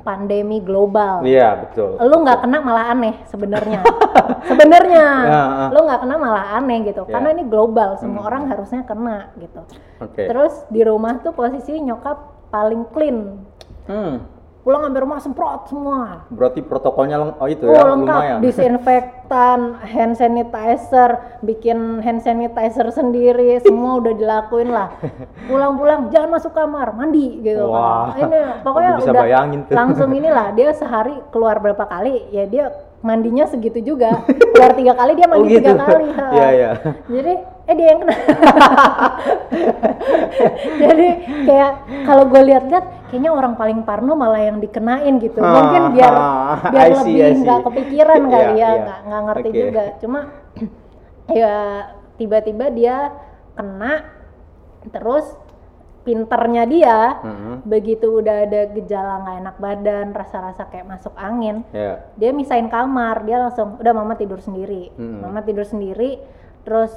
pandemi 0.00 0.58
global. 0.64 1.22
iya 1.24 1.54
betul 1.60 2.00
Lu 2.00 2.16
nggak 2.24 2.44
kena 2.44 2.58
malah 2.64 2.84
aneh 2.92 3.14
sebenarnya. 3.28 3.80
sebenarnya 4.50 5.06
Ya, 5.28 5.42
ah. 5.64 5.68
lu 5.70 5.84
nggak 5.84 6.00
kena 6.02 6.16
malah 6.16 6.44
aneh 6.56 6.78
gitu. 6.88 7.04
Ya. 7.06 7.12
Karena 7.12 7.28
ini 7.36 7.44
global, 7.46 8.00
semua 8.00 8.26
orang 8.26 8.48
harusnya 8.48 8.82
kena 8.88 9.30
gitu. 9.36 9.62
oke 10.00 10.22
Terus 10.24 10.64
di 10.72 10.80
rumah 10.82 11.20
tuh 11.20 11.36
posisi 11.36 11.76
nyokap 11.78 12.48
paling 12.50 12.82
clean. 12.90 13.18
hmm. 13.86 14.39
Pulang 14.60 14.84
sampai 14.84 15.00
rumah 15.00 15.16
semprot 15.18 15.60
semua. 15.66 16.28
berarti 16.28 16.60
protokolnya 16.60 17.16
leng- 17.16 17.32
oh 17.34 17.48
itu 17.48 17.64
Oh, 17.64 17.72
ya 17.72 17.80
lengkap, 17.86 18.12
lumayan 18.12 18.38
disinfektan, 18.44 19.58
hand 19.80 20.14
sanitizer, 20.14 21.10
bikin 21.40 21.78
hand 21.98 22.20
sanitizer 22.20 22.84
sendiri, 22.90 23.56
semua 23.58 23.96
udah 23.96 24.12
dilakuin 24.12 24.68
lah. 24.68 24.92
Pulang-pulang 25.48 26.08
jangan 26.08 26.30
masuk 26.30 26.52
kamar, 26.52 26.92
mandi 26.92 27.40
gitu 27.40 27.66
Wah, 27.66 28.12
kan. 28.12 28.20
Ini 28.20 28.38
pokoknya 28.60 28.90
bisa 28.94 29.10
udah 29.10 29.22
bayangin 29.22 29.58
tuh. 29.64 29.72
langsung 29.72 30.10
inilah 30.10 30.46
dia 30.58 30.70
sehari 30.70 31.14
keluar 31.30 31.56
berapa 31.56 31.82
kali, 31.82 32.28
ya 32.28 32.44
dia 32.44 32.64
mandinya 33.00 33.44
segitu 33.44 33.80
juga. 33.80 34.12
Keluar 34.28 34.76
tiga 34.76 34.92
kali 34.92 35.12
dia 35.14 35.24
Oh 35.24 35.30
mandi 35.34 35.56
tiga 35.56 35.72
gitu. 35.72 35.80
kali. 35.80 36.06
ha. 36.12 36.26
Iya, 36.30 36.48
iya. 36.52 36.70
Jadi 37.06 37.32
eh 37.70 37.74
dia 37.74 37.86
yang 37.88 38.00
kena. 38.02 38.16
Jadi 40.80 41.08
kayak 41.46 41.72
kalau 42.02 42.24
gue 42.26 42.42
lihat-lihat 42.42 42.84
kayaknya 43.08 43.30
orang 43.30 43.54
paling 43.54 43.80
parno 43.82 44.14
malah 44.14 44.42
yang 44.42 44.58
dikenain 44.58 45.22
gitu. 45.22 45.38
Mungkin 45.38 45.94
biar 45.94 46.12
Ah, 46.12 46.58
biar 46.66 46.82
I 46.82 46.94
see, 46.98 47.14
lebih 47.14 47.46
nggak 47.46 47.60
kepikiran 47.64 48.20
kali 48.32 48.34
Iya, 48.34 48.50
ya, 48.50 48.68
iya. 48.68 48.70
nggak 48.82 48.98
nggak 49.06 49.22
ngerti 49.22 49.48
Oke. 49.48 49.58
juga. 49.58 49.82
Cuma 50.02 50.20
ya 51.40 51.54
tiba-tiba 52.18 52.66
dia 52.68 52.96
kena 53.54 53.92
terus 54.90 55.26
pinternya 56.00 56.64
dia 56.64 57.20
Mhm. 57.20 57.68
begitu 57.68 58.18
udah 58.18 58.48
ada 58.48 58.72
gejala 58.72 59.20
nggak 59.20 59.36
enak 59.38 59.56
badan 59.60 60.06
rasa-rasa 60.10 60.64
kayak 60.66 60.88
masuk 60.88 61.12
angin 61.12 61.60
ya 61.70 62.00
dia 62.16 62.32
misain 62.32 62.66
kamar 62.66 63.20
dia 63.22 63.36
langsung 63.36 63.76
udah 63.76 63.92
mama 63.92 64.16
tidur 64.16 64.40
sendiri 64.40 64.88
Mm-mm. 64.96 65.20
mama 65.20 65.44
tidur 65.44 65.62
sendiri 65.62 66.16
terus 66.64 66.88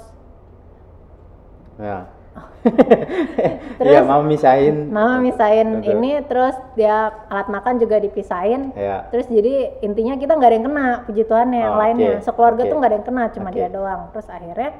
ya 1.77 1.99
Terus- 3.77 3.93
Iya, 3.93 4.01
mau 4.01 4.21
misahin 4.21 4.89
mama 4.89 5.19
misain 5.19 5.67
Betul. 5.77 5.91
ini 5.93 6.11
terus 6.23 6.55
dia 6.73 6.97
alat 7.27 7.47
makan 7.47 7.77
juga 7.77 7.99
dipisahin 7.99 8.73
ya 8.73 9.05
terus 9.09 9.27
jadi 9.27 9.53
intinya 9.79 10.15
kita 10.15 10.33
nggak 10.33 10.49
ada 10.49 10.57
yang 10.57 10.67
kena 10.67 10.87
puji 11.03 11.23
Tuhan 11.23 11.47
ya 11.49 11.59
yang 11.61 11.75
Oh, 11.75 11.79
lainnya 11.79 12.11
oke. 12.11 12.23
sekeluarga 12.23 12.61
Oke. 12.61 12.69
tuh 12.69 12.75
nggak 12.75 12.89
ada 12.89 12.97
yang 12.97 13.07
kena 13.07 13.23
cuma 13.29 13.47
Oke. 13.47 13.55
dia 13.55 13.67
doang 13.69 14.01
terus 14.09 14.27
akhirnya 14.27 14.71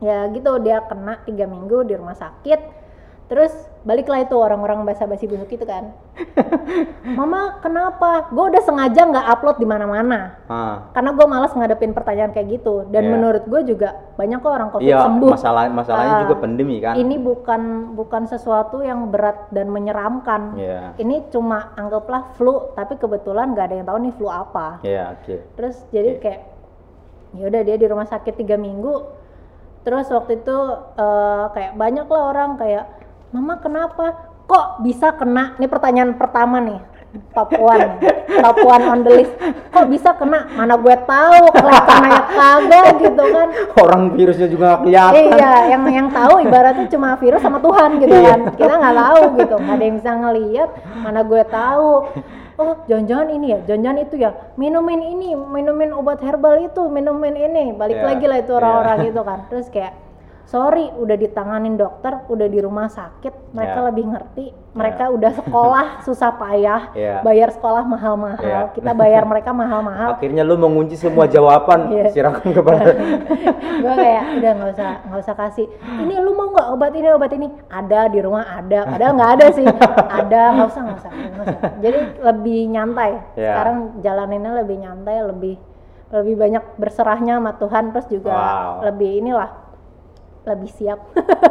ya 0.00 0.18
gitu 0.28 0.50
dia 0.58 0.78
kena 0.82 1.14
tiga 1.22 1.44
minggu 1.44 1.78
di 1.84 1.94
rumah 1.94 2.14
sakit 2.14 2.60
terus 3.24 3.50
baliklah 3.80 4.20
itu 4.20 4.32
orang-orang 4.34 4.84
basa-basi 4.84 5.24
busuk 5.24 5.48
itu 5.50 5.64
kan. 5.64 5.92
Mama 7.18 7.60
kenapa? 7.60 8.28
Gue 8.28 8.48
udah 8.48 8.60
sengaja 8.60 9.00
nggak 9.02 9.26
upload 9.28 9.56
di 9.56 9.64
mana-mana. 9.64 10.36
Ah. 10.44 10.88
Karena 10.90 11.12
gue 11.12 11.26
malas 11.26 11.52
ngadepin 11.52 11.92
pertanyaan 11.92 12.30
kayak 12.30 12.48
gitu. 12.54 12.84
Dan 12.86 13.02
Iya. 13.02 13.10
menurut 13.10 13.44
gue 13.44 13.60
juga 13.66 13.88
banyak 14.14 14.38
kok 14.38 14.50
orang 14.50 14.68
covid 14.70 14.84
iya 14.86 15.02
sembuh. 15.02 15.30
masalah 15.30 15.62
masalahnya 15.68 16.14
Ah, 16.14 16.22
juga 16.22 16.34
pandemi 16.38 16.76
kan? 16.78 16.94
ini 16.94 17.16
bukan 17.16 17.62
bukan 17.92 18.22
sesuatu 18.24 18.80
yang 18.80 19.08
berat 19.08 19.48
dan 19.50 19.68
menyeramkan. 19.68 20.54
Iya. 20.54 20.96
ini 20.96 21.24
cuma 21.28 21.72
anggaplah 21.74 22.32
flu 22.34 22.72
tapi 22.72 22.94
kebetulan 22.94 23.52
nggak 23.52 23.66
ada 23.66 23.74
yang 23.74 23.86
tahu 23.86 23.98
nih 24.00 24.12
flu 24.12 24.28
apa. 24.28 24.80
Iya, 24.80 25.12
oke. 25.14 25.34
terus 25.54 25.76
jadi 25.90 26.18
kayak 26.18 26.40
ya 27.34 27.44
udah 27.46 27.62
dia 27.62 27.76
di 27.76 27.86
rumah 27.86 28.06
sakit 28.06 28.34
tiga 28.34 28.54
minggu. 28.54 29.24
Terus 29.82 30.08
waktu 30.08 30.38
itu 30.38 30.56
eh, 30.94 31.44
kayak 31.50 31.72
banyak 31.74 32.06
lah 32.06 32.22
orang 32.26 32.56
kayak 32.56 32.84
mama 33.34 33.58
kenapa? 33.58 34.14
Kok 34.46 34.86
bisa 34.86 35.10
kena? 35.10 35.58
Ini 35.58 35.66
pertanyaan 35.66 36.14
pertama 36.14 36.62
nih. 36.62 36.78
Top 37.30 37.50
one. 37.54 37.98
Top 38.42 38.58
one 38.60 38.84
on 38.84 39.00
the 39.02 39.10
list. 39.10 39.34
Kok 39.70 39.86
bisa 39.86 40.14
kena? 40.14 40.46
Mana 40.52 40.74
gue 40.74 40.96
tahu 41.02 41.50
kelihatan 41.50 42.02
aja 42.06 42.22
kagak 42.28 42.86
gitu 43.00 43.24
kan? 43.24 43.48
Orang 43.78 44.02
virusnya 44.14 44.46
juga 44.46 44.64
nggak 44.70 44.80
kelihatan. 44.82 45.14
iya 45.30 45.52
yang 45.70 45.82
yang 45.88 46.08
tahu 46.10 46.42
ibaratnya 46.42 46.86
cuma 46.90 47.14
virus 47.18 47.42
sama 47.42 47.58
Tuhan 47.58 47.90
gitu 47.98 48.14
Iya. 48.14 48.30
kan 48.30 48.40
kita 48.54 48.74
nggak 48.76 48.96
tahu 48.98 49.22
gitu. 49.38 49.54
Nggak 49.58 49.74
ada 49.74 49.84
yang 49.84 49.96
bisa 49.98 50.10
ngelihat. 50.12 50.70
Mana 51.02 51.20
gue 51.22 51.42
tahu? 51.46 51.90
Oh 52.54 52.74
jangan-jangan 52.86 53.28
ini 53.30 53.46
ya? 53.50 53.58
Jangan-jangan 53.66 53.98
itu 53.98 54.14
ya? 54.18 54.30
Minumin 54.54 55.00
ini 55.02 55.28
minumin 55.34 55.90
obat 55.90 56.18
herbal 56.18 56.62
itu 56.62 56.82
minumin 56.86 57.34
ini. 57.34 57.74
Balik 57.74 57.98
Iya, 57.98 58.06
lagi 58.10 58.26
lah 58.26 58.38
itu 58.42 58.52
iya. 58.52 58.58
orang-orang 58.58 58.96
gitu 59.06 59.20
kan. 59.22 59.38
Terus 59.50 59.66
kayak 59.70 59.92
sorry 60.44 60.92
udah 60.94 61.16
ditanganin 61.16 61.74
dokter 61.74 62.20
udah 62.26 62.44
di 62.44 62.58
rumah 62.58 62.86
sakit 62.86 63.32
mereka 63.50 63.74
Iya. 63.74 63.86
lebih 63.88 64.04
ngerti 64.06 64.46
mereka 64.70 65.04
udah 65.08 65.32
sekolah 65.34 65.86
susah 66.06 66.30
payah 66.34 66.92
Iya. 66.92 67.14
bayar 67.20 67.48
sekolah 67.50 67.80
mahal-mahal 67.82 68.38
Iya. 68.38 68.60
kita 68.72 68.92
bayar 68.92 69.24
mereka 69.24 69.50
mahal-mahal 69.56 70.14
Akhirnya 70.14 70.42
lu 70.42 70.54
mengunci 70.54 70.94
semua 70.94 71.24
jawaban 71.26 71.88
Iya. 71.96 72.12
silakan 72.12 72.48
kepada 72.50 72.92
gue 73.74 73.94
kayak 73.94 74.24
udah 74.36 74.50
nggak 74.54 74.70
usah 74.72 74.90
nggak 75.02 75.20
usah 75.20 75.34
kasih 75.38 75.66
ini 75.98 76.14
lu 76.18 76.30
mau 76.32 76.52
nggak 76.52 76.68
obat 76.70 76.92
ini 76.92 77.08
obat 77.10 77.32
ini 77.32 77.48
ada 77.66 78.00
di 78.06 78.18
rumah 78.20 78.44
ada 78.44 78.84
padahal 78.86 79.12
nggak 79.14 79.32
ada 79.34 79.46
sih 79.50 79.66
ada 80.12 80.40
nggak 80.52 80.68
usah 80.68 80.80
nggak 80.82 80.98
usah 80.98 81.10
usah 81.34 81.52
jadi 81.80 81.98
lebih 82.20 82.60
nyantai 82.68 83.10
Ya. 83.34 83.56
sekarang 83.56 83.76
jalaninnya 84.00 84.52
lebih 84.56 84.76
nyantai 84.78 85.24
lebih 85.24 85.56
lebih 86.12 86.34
banyak 86.36 86.64
berserahnya 86.76 87.40
sama 87.40 87.56
Tuhan 87.56 87.84
terus 87.90 88.06
juga 88.06 88.30
Wow. 88.30 88.86
lebih 88.86 89.24
inilah 89.24 89.50
lebih 90.44 90.70
siap 90.70 91.00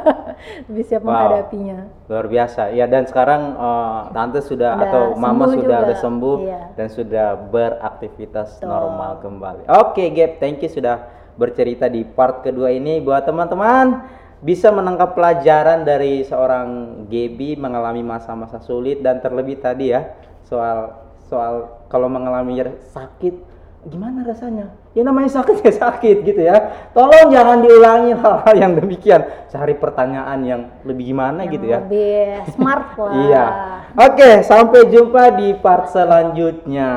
lebih 0.69 0.85
siap 0.85 1.01
Wow. 1.01 1.09
menghadapinya 1.09 1.89
luar 2.05 2.25
biasa. 2.27 2.69
Ya 2.69 2.85
dan 2.85 3.03
sekarang 3.03 3.41
eh, 3.53 4.01
tante 4.11 4.39
sudah 4.39 4.71
Udah 4.73 4.85
atau 4.85 5.03
mama 5.15 5.45
sudah 5.47 5.57
juga. 5.59 5.77
udah 5.83 5.97
sembuh 5.97 6.37
Iya. 6.39 6.61
dan 6.75 6.87
sudah 6.87 7.27
beraktivitas 7.49 8.57
Betul. 8.57 8.69
normal 8.69 9.11
kembali. 9.19 9.63
Oke, 9.67 10.07
Gap, 10.09 10.37
thank 10.37 10.61
you 10.61 10.69
sudah 10.69 11.09
bercerita 11.33 11.87
di 11.87 12.03
part 12.03 12.41
kedua 12.41 12.69
ini 12.69 13.01
buat 13.01 13.23
teman-teman 13.23 14.05
bisa 14.39 14.69
menangkap 14.69 15.15
pelajaran 15.15 15.81
dari 15.81 16.21
seorang 16.21 16.67
Gaby 17.07 17.55
mengalami 17.55 18.03
masa-masa 18.03 18.59
sulit 18.59 18.99
dan 18.99 19.17
terlebih 19.17 19.57
tadi 19.57 19.89
ya 19.89 20.13
soal 20.43 20.93
soal 21.23 21.53
kalau 21.87 22.05
mengalami 22.05 22.59
sakit 22.85 23.33
gimana 23.87 24.23
rasanya? 24.23 24.71
Ya 24.93 25.01
namanya 25.03 25.31
sakit 25.31 25.59
ya 25.67 25.73
sakit 25.73 26.17
gitu 26.23 26.41
ya. 26.43 26.89
Tolong 26.93 27.33
jangan 27.33 27.59
diulangi 27.65 28.13
hal-hal 28.15 28.55
yang 28.55 28.73
demikian. 28.77 29.25
Cari 29.49 29.73
pertanyaan 29.75 30.39
yang 30.45 30.61
lebih 30.85 31.09
gimana 31.15 31.43
yang 31.47 31.53
gitu 31.57 31.65
ya. 31.67 31.79
lebih 31.81 32.47
smart 32.53 32.95
lah. 33.01 33.13
Iya. 33.17 33.45
Oke 33.93 34.29
sampai 34.45 34.89
jumpa 34.89 35.37
di 35.37 35.53
part 35.57 35.89
selanjutnya 35.89 36.91